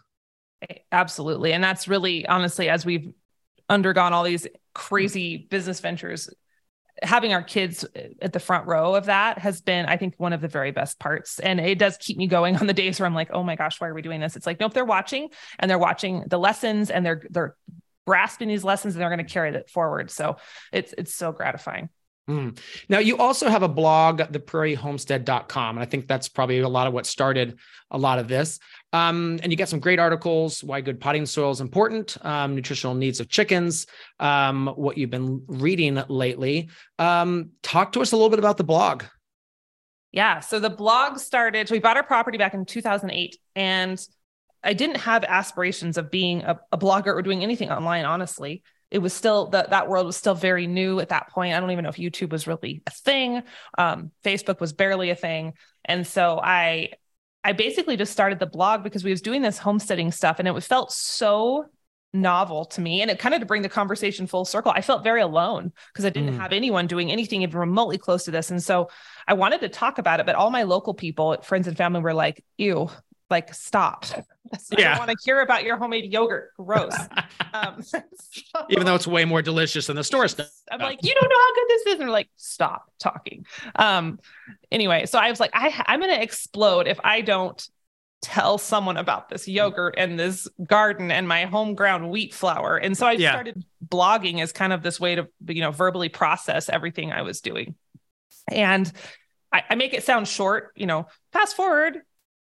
[0.91, 1.53] Absolutely.
[1.53, 3.13] And that's really honestly as we've
[3.69, 6.29] undergone all these crazy business ventures
[7.03, 10.33] having our kids uh, at the front row of that has been, I think, one
[10.33, 11.39] of the very best parts.
[11.39, 13.79] And it does keep me going on the days where I'm like, oh my gosh,
[13.79, 14.35] why are we doing this?
[14.35, 17.55] It's like, nope, they're watching and they're watching the lessons and they're they're
[18.05, 20.11] grasping these lessons and they're going to carry that forward.
[20.11, 20.37] So
[20.71, 21.89] it's it's so gratifying.
[22.29, 22.57] Mm.
[22.87, 25.77] Now, you also have a blog, theprairiehomestead.com.
[25.77, 27.59] And I think that's probably a lot of what started
[27.91, 28.59] a lot of this.
[28.93, 32.95] Um, and you get some great articles why good potting soil is important, um, nutritional
[32.95, 33.87] needs of chickens,
[34.19, 36.69] um, what you've been reading lately.
[36.97, 39.03] Um, talk to us a little bit about the blog.
[40.13, 40.39] Yeah.
[40.39, 43.37] So the blog started, we bought our property back in 2008.
[43.55, 43.99] And
[44.63, 48.99] I didn't have aspirations of being a, a blogger or doing anything online, honestly it
[48.99, 51.55] was still that that world was still very new at that point.
[51.55, 53.41] I don't even know if YouTube was really a thing.
[53.77, 55.53] Um, Facebook was barely a thing,
[55.83, 56.91] and so I
[57.43, 60.63] I basically just started the blog because we was doing this homesteading stuff and it
[60.63, 61.65] felt so
[62.13, 65.03] novel to me and it kind of to bring the conversation full circle i felt
[65.03, 66.37] very alone because i didn't mm.
[66.37, 68.87] have anyone doing anything even remotely close to this and so
[69.27, 72.13] i wanted to talk about it but all my local people friends and family were
[72.13, 72.87] like ew
[73.29, 74.05] like stop.
[74.77, 74.91] yeah.
[74.91, 76.51] I don't want to hear about your homemade yogurt.
[76.57, 76.95] Gross.
[77.53, 78.01] um, so,
[78.69, 80.49] Even though it's way more delicious than the store stuff.
[80.71, 81.93] I'm like, you don't know how good this is.
[81.93, 83.45] And they're like, stop talking.
[83.75, 84.19] Um,
[84.71, 87.67] anyway, so I was like, I, I'm going to explode if I don't
[88.21, 92.77] tell someone about this yogurt and this garden and my home ground wheat flour.
[92.77, 93.31] And so I yeah.
[93.31, 97.41] started blogging as kind of this way to, you know, verbally process everything I was
[97.41, 97.75] doing.
[98.47, 98.91] And
[99.51, 102.01] I, I make it sound short, you know, fast forward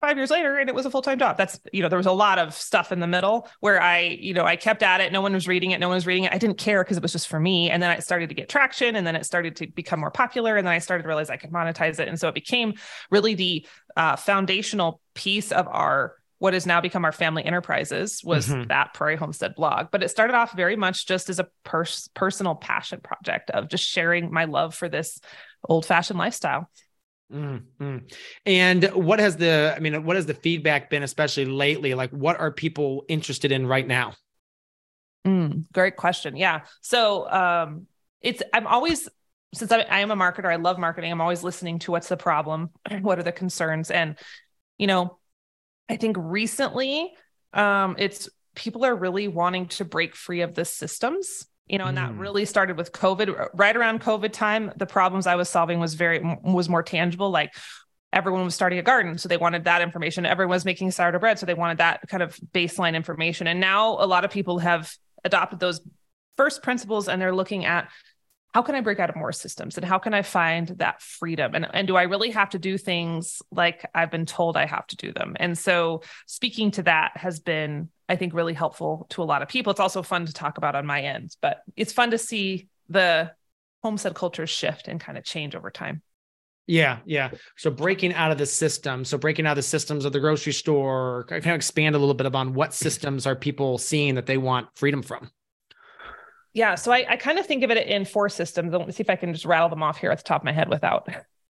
[0.03, 1.37] five years later and it was a full-time job.
[1.37, 4.33] That's you know there was a lot of stuff in the middle where i you
[4.33, 5.13] know i kept at it.
[5.13, 5.79] No one was reading it.
[5.79, 6.33] No one was reading it.
[6.33, 7.69] I didn't care because it was just for me.
[7.69, 10.57] And then it started to get traction and then it started to become more popular
[10.57, 12.09] and then i started to realize i could monetize it.
[12.09, 12.73] And so it became
[13.11, 18.49] really the uh, foundational piece of our what has now become our family enterprises was
[18.49, 18.67] mm-hmm.
[18.67, 19.87] that prairie homestead blog.
[19.89, 23.85] But it started off very much just as a pers- personal passion project of just
[23.85, 25.21] sharing my love for this
[25.63, 26.69] old fashioned lifestyle
[27.33, 27.97] Mm-hmm.
[28.45, 31.93] And what has the, I mean, what has the feedback been, especially lately?
[31.95, 34.13] Like, what are people interested in right now?
[35.25, 36.35] Mm, great question.
[36.35, 36.61] Yeah.
[36.81, 37.87] So, um,
[38.21, 39.09] it's, I'm always,
[39.53, 41.11] since I, I am a marketer, I love marketing.
[41.11, 42.69] I'm always listening to what's the problem,
[43.01, 44.17] what are the concerns, and
[44.77, 45.17] you know,
[45.89, 47.13] I think recently,
[47.53, 51.97] um, it's people are really wanting to break free of the systems you know and
[51.97, 52.19] that mm.
[52.19, 53.49] really started with covid.
[53.53, 57.53] Right around covid time the problems i was solving was very was more tangible like
[58.13, 60.25] everyone was starting a garden so they wanted that information.
[60.25, 63.47] Everyone was making sourdough bread so they wanted that kind of baseline information.
[63.47, 64.93] And now a lot of people have
[65.25, 65.81] adopted those
[66.37, 67.89] first principles and they're looking at
[68.53, 71.55] how can I break out of more systems and how can I find that freedom?
[71.55, 74.85] And, and do I really have to do things like I've been told I have
[74.87, 75.35] to do them?
[75.39, 79.47] And so speaking to that has been, I think, really helpful to a lot of
[79.47, 79.71] people.
[79.71, 83.31] It's also fun to talk about on my end, but it's fun to see the
[83.81, 86.03] homestead culture shift and kind of change over time.
[86.67, 87.31] Yeah, yeah.
[87.57, 90.53] So breaking out of the system, so breaking out of the systems of the grocery
[90.53, 94.37] store, kind of expand a little bit upon what systems are people seeing that they
[94.37, 95.31] want freedom from?
[96.53, 96.75] Yeah.
[96.75, 98.71] So I, I kind of think of it in four systems.
[98.73, 100.45] Let me see if I can just rattle them off here at the top of
[100.45, 101.09] my head without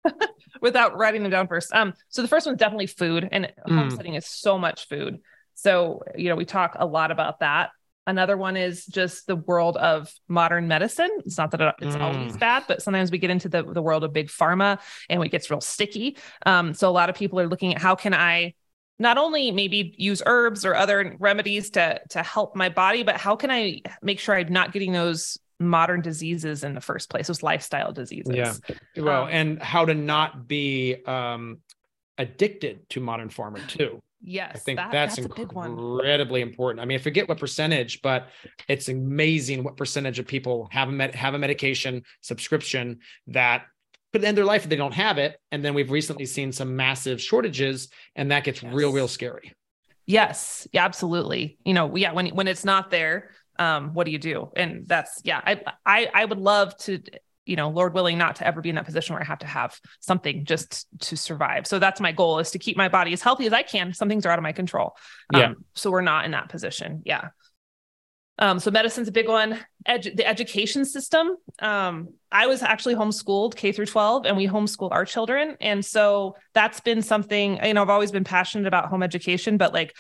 [0.62, 1.74] without writing them down first.
[1.74, 3.76] Um, so the first one's definitely food, and mm.
[3.76, 5.20] homesteading is so much food.
[5.54, 7.70] So you know we talk a lot about that.
[8.08, 11.10] Another one is just the world of modern medicine.
[11.26, 12.02] It's not that it's mm.
[12.02, 14.80] always bad, but sometimes we get into the, the world of big pharma
[15.10, 16.18] and it gets real sticky.
[16.46, 18.54] Um, so a lot of people are looking at how can I
[19.00, 23.36] not only maybe use herbs or other remedies to to help my body but how
[23.36, 27.44] can i make sure i'm not getting those modern diseases in the first place those
[27.44, 28.36] lifestyle diseases?
[28.36, 28.54] Yeah.
[28.96, 31.60] Well um, and how to not be um
[32.18, 34.02] addicted to modern farming too.
[34.22, 36.82] Yes i think that, that's, that's incredibly important.
[36.82, 38.30] I mean i forget what percentage but
[38.68, 43.64] it's amazing what percentage of people have a med- have a medication subscription that
[44.24, 45.40] end their life if they don't have it.
[45.52, 48.74] And then we've recently seen some massive shortages, and that gets yes.
[48.74, 49.54] real, real scary.
[50.06, 51.58] Yes, yeah, absolutely.
[51.66, 54.52] You know, yeah, when when it's not there, um, what do you do?
[54.56, 57.02] And that's yeah, I I I would love to,
[57.46, 59.48] you know, Lord willing, not to ever be in that position where I have to
[59.48, 61.68] have something just to survive.
[61.68, 63.94] So that's my goal is to keep my body as healthy as I can.
[63.94, 64.96] Some things are out of my control.
[65.34, 65.54] Um, yeah.
[65.76, 67.02] So we're not in that position.
[67.06, 67.30] Yeah.
[68.40, 69.60] Um, so medicine's a big one.
[69.88, 71.38] Edu- the education system.
[71.60, 76.36] Um, I was actually homeschooled K through 12, and we homeschool our children, and so
[76.54, 77.60] that's been something.
[77.64, 79.96] You know, I've always been passionate about home education, but like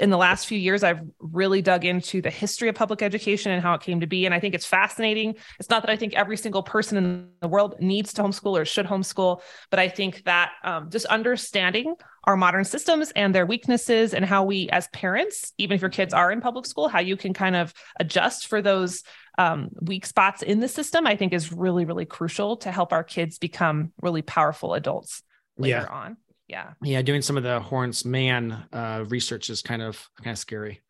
[0.00, 3.62] in the last few years, I've really dug into the history of public education and
[3.62, 4.24] how it came to be.
[4.24, 5.36] And I think it's fascinating.
[5.58, 8.64] It's not that I think every single person in the world needs to homeschool or
[8.64, 14.14] should homeschool, but I think that um, just understanding our modern systems and their weaknesses
[14.14, 17.16] and how we, as parents, even if your kids are in public school, how you
[17.16, 19.02] can kind of adjust for those
[19.38, 23.04] um, weak spots in the system, I think is really, really crucial to help our
[23.04, 25.22] kids become really powerful adults
[25.58, 25.94] later yeah.
[25.94, 26.16] on
[26.50, 26.72] yeah.
[26.82, 30.80] Yeah doing some of the Horace Mann uh, research is kind of kind of scary.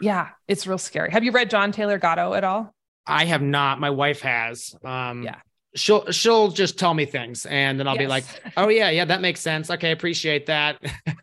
[0.00, 1.10] Yeah it's real scary.
[1.10, 2.74] Have you read john taylor gatto at all?
[3.06, 3.80] I have not.
[3.80, 4.74] My wife has.
[4.84, 5.36] Um yeah.
[5.76, 8.02] she'll she'll just tell me things and then i'll yes.
[8.02, 8.24] be like
[8.56, 9.70] oh yeah yeah that makes sense.
[9.70, 10.78] Okay appreciate that.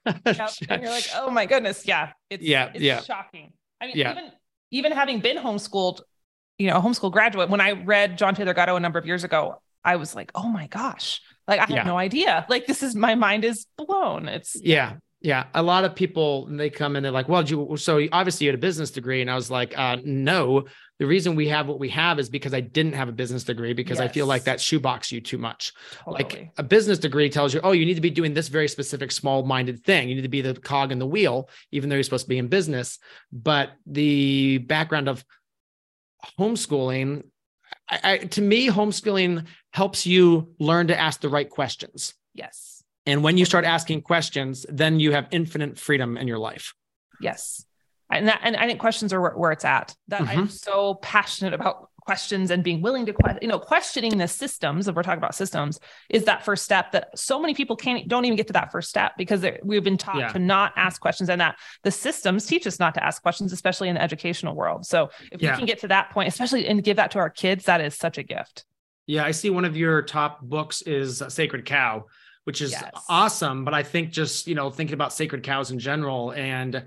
[0.05, 0.51] Yep.
[0.69, 1.85] and you're like oh my goodness.
[1.85, 3.01] Yeah it's yeah it's yeah.
[3.01, 3.51] shocking.
[3.81, 4.11] I mean yeah.
[4.11, 4.31] even
[4.71, 6.01] even having been homeschooled
[6.59, 9.23] you know a homeschool graduate when i read john taylor gatto a number of years
[9.23, 11.83] ago i was like oh my gosh like I yeah.
[11.83, 12.45] no idea.
[12.47, 14.27] Like this is my mind is blown.
[14.27, 14.97] It's yeah.
[15.21, 16.97] Yeah, a lot of people they come in.
[16.97, 19.51] And they're like, "Well, you so obviously you had a business degree," and I was
[19.51, 20.63] like, uh, "No,
[20.99, 23.73] the reason we have what we have is because I didn't have a business degree
[23.73, 24.09] because yes.
[24.09, 25.73] I feel like that shoebox you too much.
[26.05, 26.23] Totally.
[26.23, 29.11] Like a business degree tells you, oh, you need to be doing this very specific
[29.11, 30.07] small-minded thing.
[30.07, 32.37] You need to be the cog in the wheel, even though you're supposed to be
[32.37, 32.99] in business.
[33.31, 35.23] But the background of
[36.37, 37.23] homeschooling
[37.89, 42.13] I, I, to me, homeschooling helps you learn to ask the right questions.
[42.33, 42.83] Yes.
[43.05, 46.73] And when you start asking questions, then you have infinite freedom in your life.
[47.21, 47.65] Yes.
[48.11, 49.95] And that, and I think questions are where, where it's at.
[50.07, 50.39] That mm-hmm.
[50.39, 54.95] I'm so passionate about questions and being willing to you know questioning the systems if
[54.95, 55.79] we're talking about systems
[56.09, 58.89] is that first step that so many people can't don't even get to that first
[58.89, 60.29] step because we've been taught yeah.
[60.29, 63.89] to not ask questions and that the systems teach us not to ask questions especially
[63.89, 65.51] in the educational world so if yeah.
[65.51, 67.93] we can get to that point especially and give that to our kids that is
[67.93, 68.65] such a gift
[69.05, 72.03] yeah i see one of your top books is sacred cow
[72.45, 72.91] which is yes.
[73.07, 76.83] awesome but i think just you know thinking about sacred cows in general and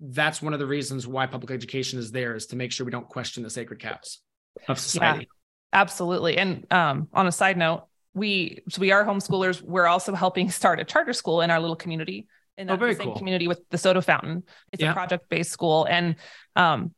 [0.00, 2.92] that's one of the reasons why public education is there is to make sure we
[2.92, 4.20] don't question the sacred cows
[4.68, 5.28] of society.
[5.72, 6.38] Yeah, absolutely.
[6.38, 9.62] And um, on a side note, we so we are homeschoolers.
[9.62, 12.26] We're also helping start a charter school in our little community
[12.58, 13.16] in oh, very same cool.
[13.16, 14.42] community with the Soda Fountain.
[14.72, 14.90] It's yeah.
[14.90, 16.16] a project-based school, and
[16.56, 16.94] um,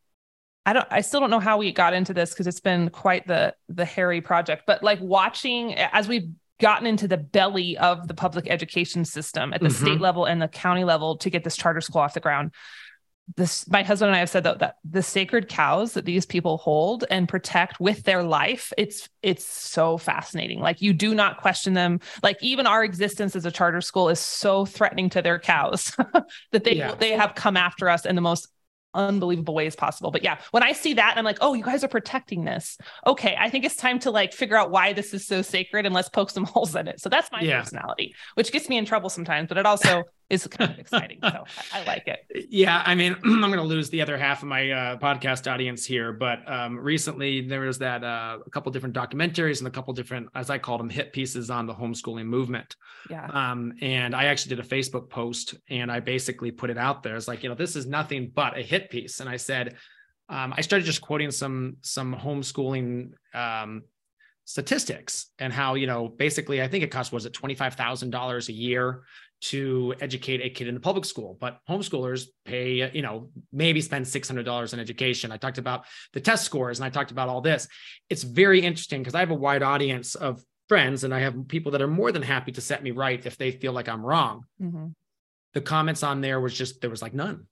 [0.67, 0.87] I don't.
[0.91, 3.85] I still don't know how we got into this because it's been quite the the
[3.85, 4.65] hairy project.
[4.67, 6.31] But like watching as we've
[6.61, 9.85] gotten into the belly of the public education system at the mm-hmm.
[9.85, 12.53] state level and the county level to get this charter school off the ground
[13.37, 16.59] this my husband and I have said that, that the sacred cows that these people
[16.59, 21.75] hold and protect with their life it's it's so fascinating like you do not question
[21.75, 25.97] them like even our existence as a charter school is so threatening to their cows
[26.53, 26.95] that they yeah.
[26.97, 28.49] they have come after us in the most
[28.95, 30.11] unbelievable ways possible.
[30.11, 32.79] But yeah, when I see that, I'm like, oh, you guys are protecting this.
[33.07, 35.95] Okay, I think it's time to like figure out why this is so sacred and
[35.95, 37.01] let's poke some holes in it.
[37.01, 37.61] So that's my yeah.
[37.61, 41.19] personality, which gets me in trouble sometimes, but it also is kind of exciting.
[41.23, 42.47] So I, I, like it.
[42.51, 45.85] Yeah, I mean, I'm going to lose the other half of my uh, podcast audience
[45.85, 49.93] here, but um, recently there was that uh, a couple different documentaries and a couple
[49.93, 52.75] different, as I called them, hit pieces on the homeschooling movement.
[53.11, 53.27] Yeah.
[53.27, 57.17] Um, and I actually did a Facebook post and I basically put it out there.
[57.17, 59.77] It's like, you know, this is nothing but a hit piece, and I said.
[60.29, 63.83] Um, I started just quoting some some homeschooling um,
[64.45, 68.11] statistics and how you know basically I think it costs was it twenty five thousand
[68.11, 69.03] dollars a year
[69.43, 74.07] to educate a kid in the public school but homeschoolers pay you know maybe spend
[74.07, 75.33] $600 in education.
[75.33, 77.67] I talked about the test scores and i talked about all this.
[78.09, 81.73] It's very interesting because i have a wide audience of friends and i have people
[81.73, 84.45] that are more than happy to set me right if they feel like i'm wrong.
[84.61, 84.87] Mm-hmm.
[85.55, 87.47] the comments on there was just there was like none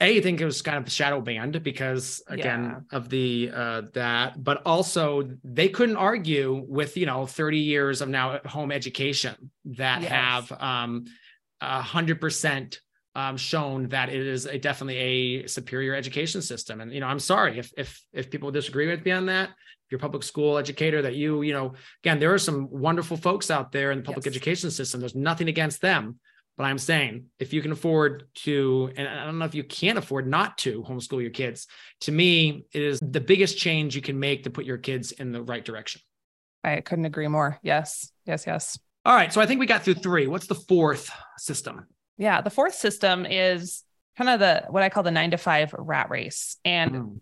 [0.00, 2.96] a, I think it was kind of the shadow banned because again yeah.
[2.96, 8.08] of the uh that, but also they couldn't argue with you know 30 years of
[8.08, 10.10] now home education that yes.
[10.10, 11.06] have um
[11.60, 12.80] a hundred percent
[13.16, 16.82] um, shown that it is a definitely a superior education system.
[16.82, 19.48] And you know, I'm sorry if if if people disagree with me on that.
[19.48, 21.72] If you're a public school educator, that you you know,
[22.04, 24.34] again, there are some wonderful folks out there in the public yes.
[24.34, 25.00] education system.
[25.00, 26.18] There's nothing against them,
[26.56, 29.98] but I'm saying if you can afford to, and I don't know if you can't
[29.98, 31.66] afford not to homeschool your kids,
[32.02, 35.32] to me, it is the biggest change you can make to put your kids in
[35.32, 36.00] the right direction.
[36.64, 37.58] I couldn't agree more.
[37.62, 38.78] Yes, yes, yes.
[39.04, 39.32] All right.
[39.32, 40.26] So I think we got through three.
[40.26, 41.86] What's the fourth system?
[42.18, 42.40] Yeah.
[42.40, 43.84] The fourth system is
[44.16, 46.56] kind of the what I call the nine to five rat race.
[46.64, 47.20] And mm.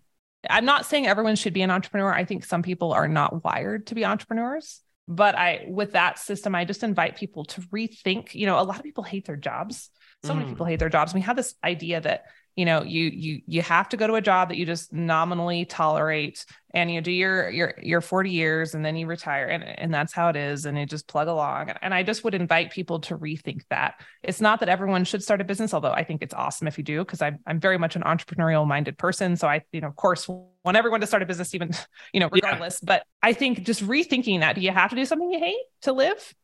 [0.48, 2.12] I'm not saying everyone should be an entrepreneur.
[2.12, 6.54] I think some people are not wired to be entrepreneurs but i with that system
[6.54, 9.90] i just invite people to rethink you know a lot of people hate their jobs
[10.22, 10.38] so mm.
[10.38, 12.24] many people hate their jobs we have this idea that
[12.56, 15.64] you know you you you have to go to a job that you just nominally
[15.64, 19.92] tolerate and you do your your your 40 years and then you retire and and
[19.92, 21.70] that's how it is and you just plug along.
[21.82, 23.94] And i just would invite people to rethink that.
[24.22, 26.84] It's not that everyone should start a business although i think it's awesome if you
[26.84, 29.36] do because i'm i'm very much an entrepreneurial minded person.
[29.36, 31.70] So i you know of course want everyone to start a business even
[32.12, 32.80] you know regardless.
[32.82, 32.86] Yeah.
[32.86, 35.92] but i think just rethinking that do you have to do something you hate to
[35.92, 36.34] live?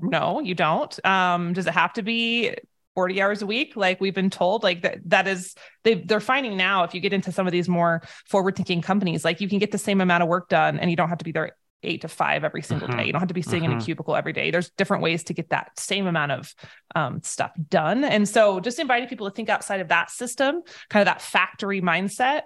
[0.00, 1.04] No you don't.
[1.04, 2.54] Um does it have to be
[3.00, 6.54] 40 hours a week like we've been told like that that is they they're finding
[6.54, 9.58] now if you get into some of these more forward thinking companies like you can
[9.58, 12.02] get the same amount of work done and you don't have to be there eight
[12.02, 13.06] to five every single day.
[13.06, 14.50] You don't have to be sitting in a cubicle every day.
[14.50, 16.54] There's different ways to get that same amount of
[16.94, 18.04] um, stuff done.
[18.04, 21.80] And so just inviting people to think outside of that system, kind of that factory
[21.80, 22.42] mindset.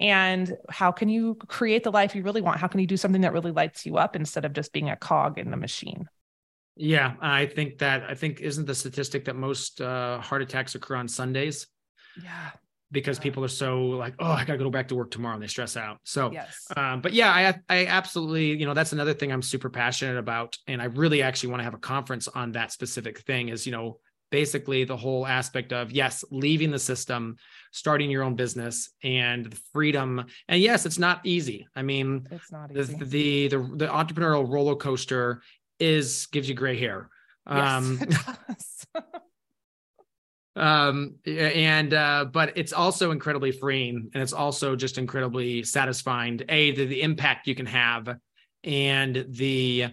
[0.00, 2.60] And how can you create the life you really want?
[2.60, 4.96] How can you do something that really lights you up instead of just being a
[4.96, 6.08] cog in the machine?
[6.78, 10.94] Yeah, I think that I think isn't the statistic that most uh, heart attacks occur
[10.94, 11.66] on Sundays.
[12.22, 12.50] Yeah.
[12.90, 13.24] Because yeah.
[13.24, 15.76] people are so like, oh, I gotta go back to work tomorrow, and they stress
[15.76, 15.98] out.
[16.04, 16.66] So, yes.
[16.76, 20.56] Um, but yeah, I I absolutely, you know, that's another thing I'm super passionate about,
[20.68, 23.48] and I really actually want to have a conference on that specific thing.
[23.48, 23.98] Is you know,
[24.30, 27.36] basically the whole aspect of yes, leaving the system,
[27.72, 30.24] starting your own business, and the freedom.
[30.48, 31.66] And yes, it's not easy.
[31.76, 32.94] I mean, it's not easy.
[32.94, 35.42] The the the, the entrepreneurial roller coaster
[35.80, 37.08] is gives you gray hair.
[37.46, 38.86] Um, yes,
[40.56, 46.40] um, and uh, but it's also incredibly freeing, and it's also just incredibly satisfying.
[46.48, 48.08] A the, the impact you can have,
[48.64, 49.88] and the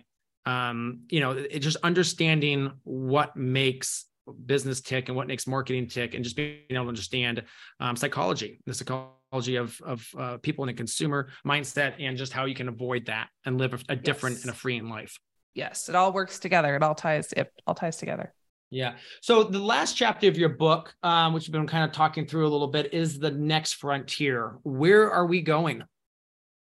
[0.45, 4.05] um, you know, it, just understanding what makes
[4.45, 7.43] business tick and what makes marketing tick, and just being able to understand
[7.79, 12.45] um, psychology, the psychology of of uh, people in a consumer mindset, and just how
[12.45, 14.43] you can avoid that and live a, a different yes.
[14.43, 15.17] and a freeing life.
[15.55, 16.75] Yes, it all works together.
[16.75, 17.33] It all ties.
[17.33, 18.33] It all ties together.
[18.69, 18.95] Yeah.
[19.21, 22.45] So the last chapter of your book, um, which we've been kind of talking through
[22.45, 24.57] a little bit, is the next frontier.
[24.63, 25.83] Where are we going?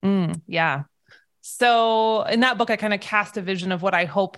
[0.05, 0.83] Mm, yeah.
[1.41, 4.37] So in that book, I kind of cast a vision of what I hope,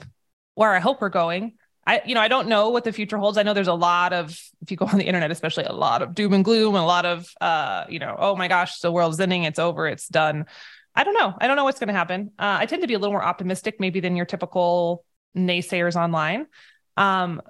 [0.54, 1.54] where I hope we're going.
[1.84, 3.38] I, you know, I don't know what the future holds.
[3.38, 4.30] I know there's a lot of,
[4.60, 6.86] if you go on the internet, especially a lot of doom and gloom, and a
[6.86, 10.46] lot of, uh, you know, oh my gosh, the world's ending, it's over, it's done.
[10.96, 11.34] I don't know.
[11.38, 12.32] I don't know what's going to happen.
[12.38, 15.04] Uh, I tend to be a little more optimistic, maybe than your typical
[15.36, 16.46] naysayers online.
[16.96, 17.42] Um,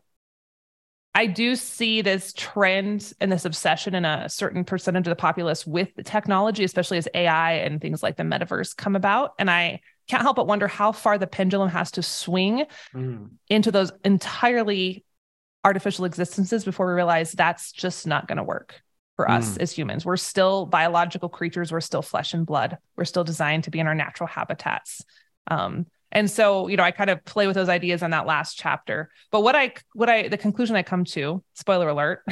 [1.15, 5.67] I do see this trend and this obsession in a certain percentage of the populace
[5.67, 9.33] with the technology, especially as AI and things like the metaverse come about.
[9.39, 13.31] And I can't help but wonder how far the pendulum has to swing mm.
[13.49, 15.05] into those entirely
[15.65, 18.83] artificial existences before we realize that's just not going to work
[19.17, 19.63] for us mm.
[19.63, 20.05] as humans.
[20.05, 21.73] We're still biological creatures.
[21.73, 22.79] We're still flesh and blood.
[22.97, 25.03] We're still designed to be in our natural habitats.
[25.49, 28.57] Um, and so you know i kind of play with those ideas on that last
[28.57, 32.25] chapter but what i what i the conclusion i come to spoiler alert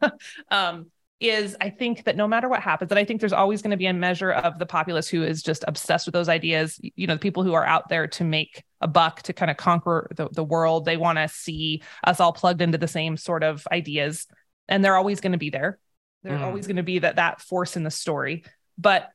[0.50, 3.70] um, is i think that no matter what happens and i think there's always going
[3.70, 7.06] to be a measure of the populace who is just obsessed with those ideas you
[7.06, 10.10] know the people who are out there to make a buck to kind of conquer
[10.16, 13.66] the, the world they want to see us all plugged into the same sort of
[13.70, 14.26] ideas
[14.68, 15.78] and they're always going to be there
[16.22, 16.42] they're mm.
[16.42, 18.44] always going to be that that force in the story
[18.78, 19.10] but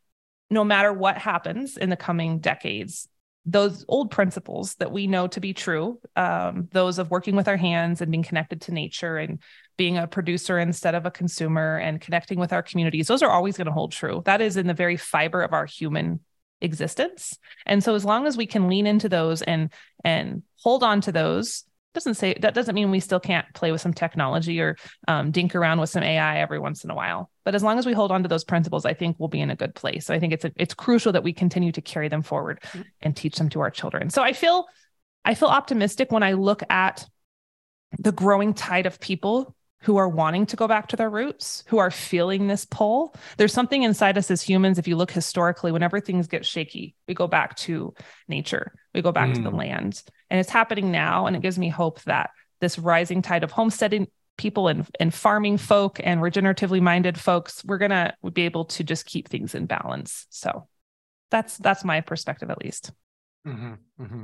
[0.49, 3.07] no matter what happens in the coming decades
[3.45, 7.57] those old principles that we know to be true, um, those of working with our
[7.57, 9.39] hands and being connected to nature and
[9.77, 13.55] being a producer instead of a consumer and connecting with our communities, those are always
[13.55, 14.23] going to hold true.
[14.25, 16.21] That is in the very fiber of our human
[16.61, 17.37] existence.
[17.67, 19.71] And so as long as we can lean into those and
[20.03, 21.65] and hold on to those,
[21.95, 24.77] doesn't say that doesn't mean we still can't play with some technology or
[25.07, 27.31] um, dink around with some AI every once in a while.
[27.43, 29.49] But as long as we hold on to those principles, I think we'll be in
[29.49, 30.05] a good place.
[30.05, 32.81] So I think it's a, it's crucial that we continue to carry them forward mm-hmm.
[33.01, 34.11] and teach them to our children.
[34.11, 34.67] So I feel
[35.23, 37.07] I feel optimistic when I look at
[37.97, 41.77] the growing tide of people who are wanting to go back to their roots, who
[41.77, 43.15] are feeling this pull.
[43.37, 44.79] There's something inside us as humans.
[44.79, 47.93] If you look historically, whenever things get shaky, we go back to
[48.27, 49.35] nature, we go back mm.
[49.35, 49.57] to the mm.
[49.57, 50.01] land.
[50.29, 51.27] And it's happening now.
[51.27, 52.31] And it gives me hope that
[52.61, 57.77] this rising tide of homesteading people and, and farming folk and regeneratively minded folks, we're
[57.77, 60.25] going to be able to just keep things in balance.
[60.29, 60.67] So
[61.31, 62.91] that's that's my perspective at least.
[63.47, 64.23] Mm-hmm, mm-hmm.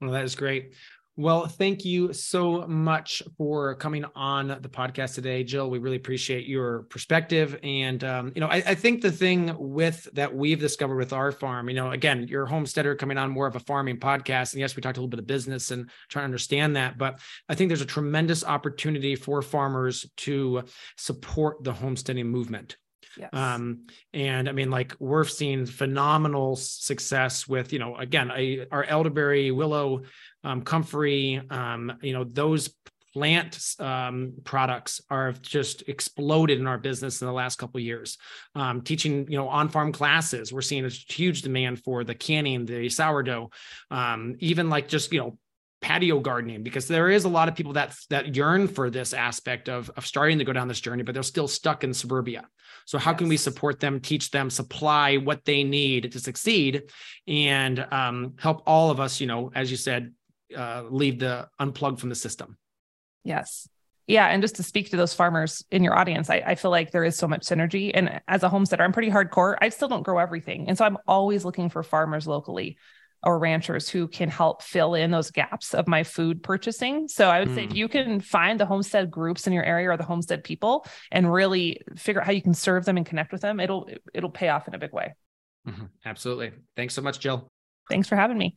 [0.00, 0.74] Well, that is great.
[1.18, 5.68] Well, thank you so much for coming on the podcast today, Jill.
[5.68, 7.58] We really appreciate your perspective.
[7.64, 11.32] And, um, you know, I, I, think the thing with that we've discovered with our
[11.32, 14.52] farm, you know, again, you're a homesteader coming on more of a farming podcast.
[14.52, 16.98] And yes, we talked a little bit of business and trying to understand that.
[16.98, 20.62] But I think there's a tremendous opportunity for farmers to
[20.96, 22.76] support the homesteading movement.
[23.18, 23.30] Yes.
[23.32, 28.84] Um, and I mean, like we're seeing phenomenal success with, you know, again, a, our
[28.84, 30.02] elderberry, willow,
[30.44, 32.70] um, comfrey, um, you know, those
[33.12, 38.18] plant um, products are just exploded in our business in the last couple years.
[38.54, 42.88] Um, teaching, you know, on-farm classes, we're seeing a huge demand for the canning, the
[42.88, 43.50] sourdough,
[43.90, 45.38] um, even like just you know
[45.80, 49.68] patio gardening because there is a lot of people that that yearn for this aspect
[49.68, 52.44] of of starting to go down this journey but they're still stuck in suburbia
[52.84, 53.18] so how yes.
[53.18, 56.82] can we support them teach them supply what they need to succeed
[57.28, 60.12] and um, help all of us you know as you said
[60.56, 62.56] uh, leave the unplugged from the system
[63.24, 63.68] yes
[64.06, 66.90] yeah and just to speak to those farmers in your audience I, I feel like
[66.90, 70.02] there is so much synergy and as a homesteader i'm pretty hardcore i still don't
[70.02, 72.78] grow everything and so i'm always looking for farmers locally
[73.22, 77.08] or ranchers who can help fill in those gaps of my food purchasing.
[77.08, 77.54] So I would mm.
[77.54, 77.76] say if hmm.
[77.76, 81.80] you can find the homestead groups in your area or the homestead people and really
[81.96, 84.68] figure out how you can serve them and connect with them, it'll it'll pay off
[84.68, 85.14] in a big way.
[85.66, 85.86] Mm-hmm.
[86.04, 86.52] Absolutely.
[86.76, 87.50] Thanks so much, Jill.
[87.90, 88.56] Thanks for having me.